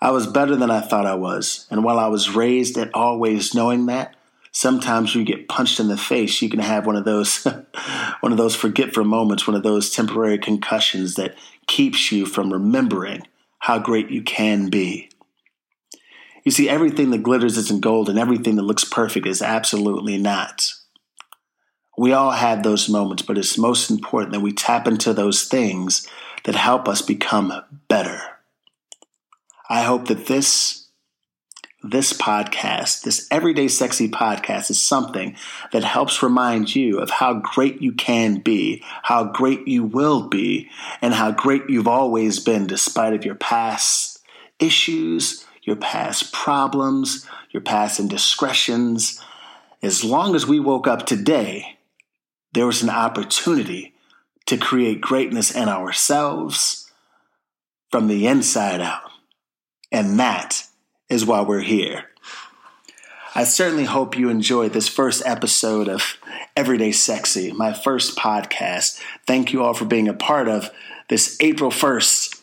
I 0.00 0.10
was 0.10 0.26
better 0.26 0.56
than 0.56 0.70
I 0.70 0.80
thought 0.80 1.06
I 1.06 1.14
was. 1.14 1.66
And 1.70 1.84
while 1.84 1.98
I 1.98 2.06
was 2.06 2.34
raised 2.34 2.78
at 2.78 2.94
always 2.94 3.54
knowing 3.54 3.86
that, 3.86 4.16
sometimes 4.54 5.14
you 5.14 5.24
get 5.24 5.48
punched 5.48 5.80
in 5.80 5.88
the 5.88 5.98
face, 5.98 6.40
you 6.40 6.48
can 6.48 6.60
have 6.60 6.86
one 6.86 6.96
of 6.96 7.04
those 7.04 7.44
one 8.20 8.32
of 8.32 8.38
those 8.38 8.56
forget 8.56 8.94
for 8.94 9.04
moments, 9.04 9.46
one 9.46 9.56
of 9.56 9.62
those 9.62 9.90
temporary 9.90 10.38
concussions 10.38 11.16
that 11.16 11.36
keeps 11.66 12.10
you 12.10 12.24
from 12.24 12.52
remembering 12.52 13.26
how 13.58 13.78
great 13.78 14.10
you 14.10 14.22
can 14.22 14.70
be. 14.70 15.10
You 16.44 16.52
see, 16.52 16.68
everything 16.68 17.10
that 17.10 17.22
glitters 17.22 17.56
isn't 17.56 17.80
gold, 17.80 18.08
and 18.08 18.18
everything 18.18 18.56
that 18.56 18.62
looks 18.62 18.84
perfect 18.84 19.26
is 19.26 19.42
absolutely 19.42 20.18
not. 20.18 20.72
We 21.96 22.12
all 22.12 22.32
have 22.32 22.62
those 22.62 22.88
moments, 22.88 23.22
but 23.22 23.38
it's 23.38 23.56
most 23.56 23.90
important 23.90 24.32
that 24.32 24.40
we 24.40 24.52
tap 24.52 24.86
into 24.86 25.12
those 25.12 25.44
things 25.44 26.06
that 26.44 26.54
help 26.54 26.86
us 26.86 27.00
become 27.00 27.52
better. 27.88 28.20
I 29.70 29.82
hope 29.84 30.08
that 30.08 30.26
this 30.26 30.83
this 31.86 32.14
podcast, 32.14 33.02
this 33.02 33.28
Everyday 33.30 33.68
Sexy 33.68 34.08
podcast, 34.08 34.70
is 34.70 34.82
something 34.82 35.36
that 35.70 35.84
helps 35.84 36.22
remind 36.22 36.74
you 36.74 36.98
of 36.98 37.10
how 37.10 37.34
great 37.34 37.82
you 37.82 37.92
can 37.92 38.36
be, 38.36 38.82
how 39.02 39.24
great 39.24 39.68
you 39.68 39.84
will 39.84 40.26
be, 40.28 40.70
and 41.02 41.12
how 41.12 41.30
great 41.30 41.68
you've 41.68 41.86
always 41.86 42.40
been 42.40 42.66
despite 42.66 43.12
of 43.12 43.26
your 43.26 43.34
past 43.34 44.20
issues, 44.58 45.44
your 45.62 45.76
past 45.76 46.32
problems, 46.32 47.26
your 47.50 47.62
past 47.62 48.00
indiscretions. 48.00 49.20
As 49.82 50.02
long 50.02 50.34
as 50.34 50.46
we 50.46 50.58
woke 50.58 50.86
up 50.86 51.04
today, 51.04 51.78
there 52.54 52.66
was 52.66 52.82
an 52.82 52.90
opportunity 52.90 53.92
to 54.46 54.56
create 54.56 55.02
greatness 55.02 55.54
in 55.54 55.68
ourselves 55.68 56.90
from 57.90 58.08
the 58.08 58.26
inside 58.26 58.80
out. 58.80 59.10
And 59.92 60.18
that 60.18 60.66
is 61.14 61.24
why 61.24 61.40
we're 61.40 61.60
here. 61.60 62.10
I 63.36 63.44
certainly 63.44 63.84
hope 63.84 64.18
you 64.18 64.28
enjoyed 64.28 64.72
this 64.72 64.88
first 64.88 65.22
episode 65.24 65.88
of 65.88 66.18
Everyday 66.56 66.90
Sexy, 66.90 67.52
my 67.52 67.72
first 67.72 68.18
podcast. 68.18 69.00
Thank 69.24 69.52
you 69.52 69.62
all 69.62 69.74
for 69.74 69.84
being 69.84 70.08
a 70.08 70.12
part 70.14 70.48
of 70.48 70.70
this 71.08 71.36
April 71.40 71.70
1st. 71.70 72.40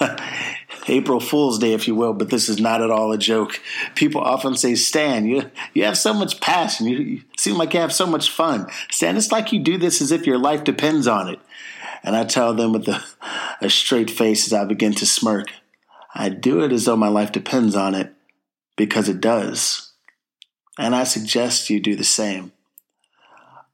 April 0.88 1.18
Fool's 1.18 1.58
Day, 1.58 1.72
if 1.72 1.88
you 1.88 1.94
will, 1.96 2.12
but 2.12 2.30
this 2.30 2.48
is 2.48 2.60
not 2.60 2.82
at 2.82 2.90
all 2.90 3.12
a 3.12 3.18
joke. 3.18 3.60
People 3.96 4.20
often 4.20 4.56
say, 4.56 4.76
Stan, 4.76 5.26
you, 5.26 5.50
you 5.74 5.84
have 5.84 5.98
so 5.98 6.14
much 6.14 6.40
passion. 6.40 6.86
You, 6.86 6.98
you 6.98 7.22
seem 7.36 7.56
like 7.56 7.74
you 7.74 7.80
have 7.80 7.92
so 7.92 8.06
much 8.06 8.30
fun. 8.30 8.68
Stan, 8.90 9.16
it's 9.16 9.32
like 9.32 9.52
you 9.52 9.58
do 9.60 9.76
this 9.76 10.00
as 10.00 10.12
if 10.12 10.26
your 10.26 10.38
life 10.38 10.62
depends 10.62 11.08
on 11.08 11.28
it. 11.28 11.40
And 12.04 12.16
I 12.16 12.24
tell 12.24 12.54
them 12.54 12.72
with 12.72 12.88
a, 12.88 13.02
a 13.60 13.70
straight 13.70 14.10
face 14.10 14.46
as 14.46 14.52
I 14.52 14.64
begin 14.64 14.92
to 14.94 15.06
smirk, 15.06 15.52
I 16.14 16.28
do 16.28 16.62
it 16.62 16.72
as 16.72 16.84
though 16.84 16.96
my 16.96 17.08
life 17.08 17.32
depends 17.32 17.74
on 17.74 17.94
it 17.94 18.12
because 18.76 19.08
it 19.08 19.20
does. 19.20 19.92
And 20.78 20.94
I 20.94 21.04
suggest 21.04 21.70
you 21.70 21.80
do 21.80 21.96
the 21.96 22.04
same. 22.04 22.52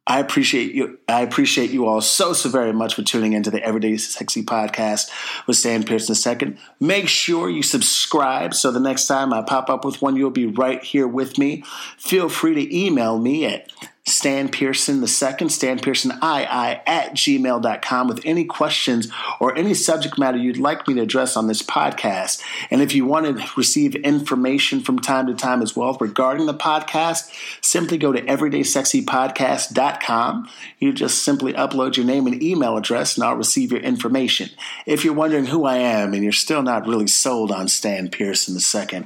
I 0.09 0.21
appreciate 0.21 0.75
you. 0.75 0.99
I 1.07 1.21
appreciate 1.21 1.71
you 1.71 1.87
all 1.87 2.01
so 2.01 2.33
so 2.33 2.49
very 2.49 2.73
much 2.73 2.95
for 2.95 3.03
tuning 3.03 3.35
into 3.35 3.51
the 3.51 3.63
Everyday 3.63 3.99
Sexy 3.99 4.43
podcast 4.43 5.11
with 5.47 5.59
Stan 5.59 5.85
Pearson 5.85 6.17
II. 6.41 6.57
Make 6.81 7.09
sure 7.09 7.51
you 7.51 7.63
subscribe 7.63 8.55
so 8.55 8.71
the 8.71 8.81
next 8.81 9.07
time 9.07 9.35
I 9.35 9.43
pop 9.43 9.69
up 9.69 9.85
with 9.85 10.01
one, 10.01 10.17
you'll 10.17 10.31
be 10.31 10.47
right 10.47 10.83
here 10.83 11.07
with 11.07 11.37
me. 11.37 11.63
Feel 11.99 12.31
free 12.31 12.55
to 12.55 12.77
email 12.77 13.19
me 13.19 13.45
at 13.45 13.71
Stan 14.09 14.49
Pearson 14.49 15.01
the 15.01 15.09
second, 15.09 15.49
Stan 15.51 15.79
Pearson 15.79 16.13
II 16.13 16.19
at 16.23 17.15
gmail.com 17.15 18.09
with 18.09 18.21
any 18.25 18.45
questions 18.45 19.09
or 19.41 19.57
any 19.57 19.75
subject 19.75 20.19
matter 20.19 20.39
you'd 20.39 20.57
like 20.57 20.89
me 20.89 20.95
to 20.95 21.03
address 21.03 21.37
on 21.37 21.47
this 21.47 21.63
podcast. 21.63 22.43
And 22.71 22.83
if 22.83 22.95
you 22.95 23.07
want 23.07 23.39
to 23.39 23.47
receive 23.57 23.95
information 23.97 24.81
from 24.81 24.99
time 24.99 25.27
to 25.27 25.35
time 25.35 25.61
as 25.63 25.77
well 25.77 25.97
regarding 26.01 26.47
the 26.47 26.55
podcast, 26.55 27.31
simply 27.61 27.99
go 27.99 28.13
to 28.13 28.23
everydaysexypodcast.com. 28.23 30.49
You 30.79 30.93
just 30.93 31.25
simply 31.25 31.53
upload 31.53 31.97
your 31.97 32.07
name 32.07 32.27
and 32.27 32.43
email 32.43 32.77
address 32.77 33.17
and 33.17 33.25
I'll 33.25 33.37
receive 33.37 33.71
your 33.73 33.81
information. 33.81 34.51
If 34.87 35.05
you're 35.05 35.15
wondering 35.15 35.47
who 35.47 35.65
I 35.65 35.79
am 35.79 36.15
and 36.15 36.23
you're 36.23 36.33
still 36.33 36.63
not 36.63 36.87
really 36.87 37.09
sold 37.09 37.51
on 37.53 37.69
Stan 37.69 38.09
Pearson 38.09 38.57
II, 38.57 39.05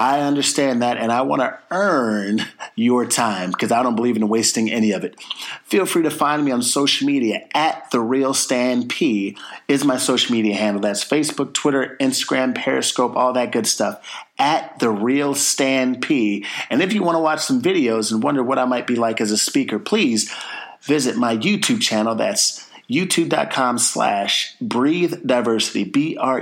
I 0.00 0.20
understand 0.20 0.80
that, 0.80 0.96
and 0.96 1.12
I 1.12 1.20
want 1.20 1.42
to 1.42 1.58
earn 1.70 2.46
your 2.74 3.04
time 3.04 3.50
because 3.50 3.70
I 3.70 3.82
don't 3.82 3.96
believe 3.96 4.16
in 4.16 4.26
wasting 4.30 4.70
any 4.70 4.92
of 4.92 5.04
it. 5.04 5.20
Feel 5.64 5.84
free 5.84 6.04
to 6.04 6.10
find 6.10 6.42
me 6.42 6.52
on 6.52 6.62
social 6.62 7.06
media 7.06 7.46
at 7.52 7.90
the 7.90 8.00
real 8.00 8.32
Stan 8.32 8.88
P 8.88 9.36
is 9.68 9.84
my 9.84 9.98
social 9.98 10.34
media 10.34 10.54
handle. 10.54 10.80
That's 10.80 11.04
Facebook, 11.04 11.52
Twitter, 11.52 11.98
Instagram, 12.00 12.54
Periscope, 12.54 13.14
all 13.14 13.34
that 13.34 13.52
good 13.52 13.66
stuff. 13.66 14.02
At 14.38 14.78
the 14.78 14.88
real 14.88 15.34
Stan 15.34 16.00
P. 16.00 16.46
And 16.70 16.80
if 16.80 16.94
you 16.94 17.02
want 17.02 17.16
to 17.16 17.20
watch 17.20 17.40
some 17.40 17.60
videos 17.60 18.10
and 18.10 18.22
wonder 18.22 18.42
what 18.42 18.58
I 18.58 18.64
might 18.64 18.86
be 18.86 18.96
like 18.96 19.20
as 19.20 19.30
a 19.30 19.36
speaker, 19.36 19.78
please 19.78 20.34
visit 20.80 21.18
my 21.18 21.36
YouTube 21.36 21.82
channel. 21.82 22.14
That's 22.14 22.69
youtube.com 22.90 23.78
slash 23.78 24.56
breathe 24.60 25.14
diversity 25.24 25.84
b-r-e-a-t-h-e 25.84 26.36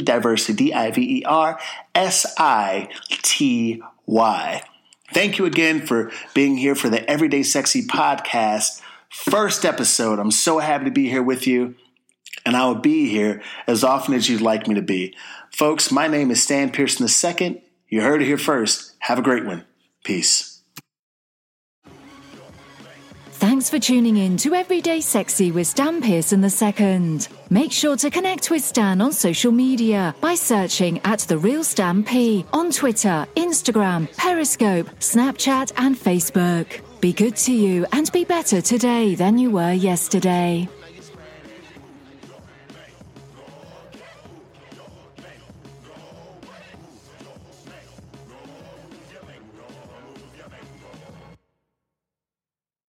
diversity 0.00 0.66
d-i-v-e-r-s-i-t-y 0.66 1.22
thank 5.12 5.38
you 5.38 5.46
again 5.46 5.84
for 5.86 6.10
being 6.34 6.56
here 6.56 6.74
for 6.74 6.90
the 6.90 7.08
everyday 7.10 7.42
sexy 7.42 7.82
podcast 7.86 8.80
first 9.12 9.64
episode. 9.66 10.18
I'm 10.18 10.30
so 10.30 10.58
happy 10.58 10.86
to 10.86 10.90
be 10.90 11.08
here 11.08 11.22
with 11.22 11.46
you 11.46 11.74
and 12.44 12.56
i 12.56 12.66
will 12.66 12.74
be 12.74 13.08
here 13.08 13.42
as 13.66 13.84
often 13.84 14.14
as 14.14 14.28
you'd 14.28 14.40
like 14.40 14.66
me 14.66 14.74
to 14.74 14.82
be. 14.82 15.14
Folks 15.50 15.92
my 15.92 16.08
name 16.08 16.30
is 16.30 16.42
stan 16.42 16.70
pearson 16.70 17.06
ii 17.40 17.62
you 17.88 18.00
heard 18.00 18.22
it 18.22 18.26
here 18.26 18.38
first. 18.38 18.94
Have 19.00 19.18
a 19.18 19.22
great 19.22 19.44
one. 19.44 19.64
Peace 20.02 20.51
Thanks 23.42 23.68
for 23.68 23.80
tuning 23.80 24.18
in 24.18 24.36
to 24.36 24.54
Everyday 24.54 25.00
Sexy 25.00 25.50
with 25.50 25.66
Stan 25.66 26.00
Pearson 26.00 26.44
II. 26.44 27.18
Make 27.50 27.72
sure 27.72 27.96
to 27.96 28.08
connect 28.08 28.52
with 28.52 28.62
Stan 28.62 29.00
on 29.00 29.10
social 29.10 29.50
media 29.50 30.14
by 30.20 30.36
searching 30.36 31.00
at 31.02 31.18
The 31.18 31.38
Real 31.38 31.64
Stan 31.64 32.04
P 32.04 32.46
on 32.52 32.70
Twitter, 32.70 33.26
Instagram, 33.34 34.16
Periscope, 34.16 34.86
Snapchat, 35.00 35.72
and 35.76 35.96
Facebook. 35.96 36.82
Be 37.00 37.12
good 37.12 37.34
to 37.38 37.52
you 37.52 37.84
and 37.90 38.12
be 38.12 38.24
better 38.24 38.60
today 38.60 39.16
than 39.16 39.38
you 39.38 39.50
were 39.50 39.72
yesterday. 39.72 40.68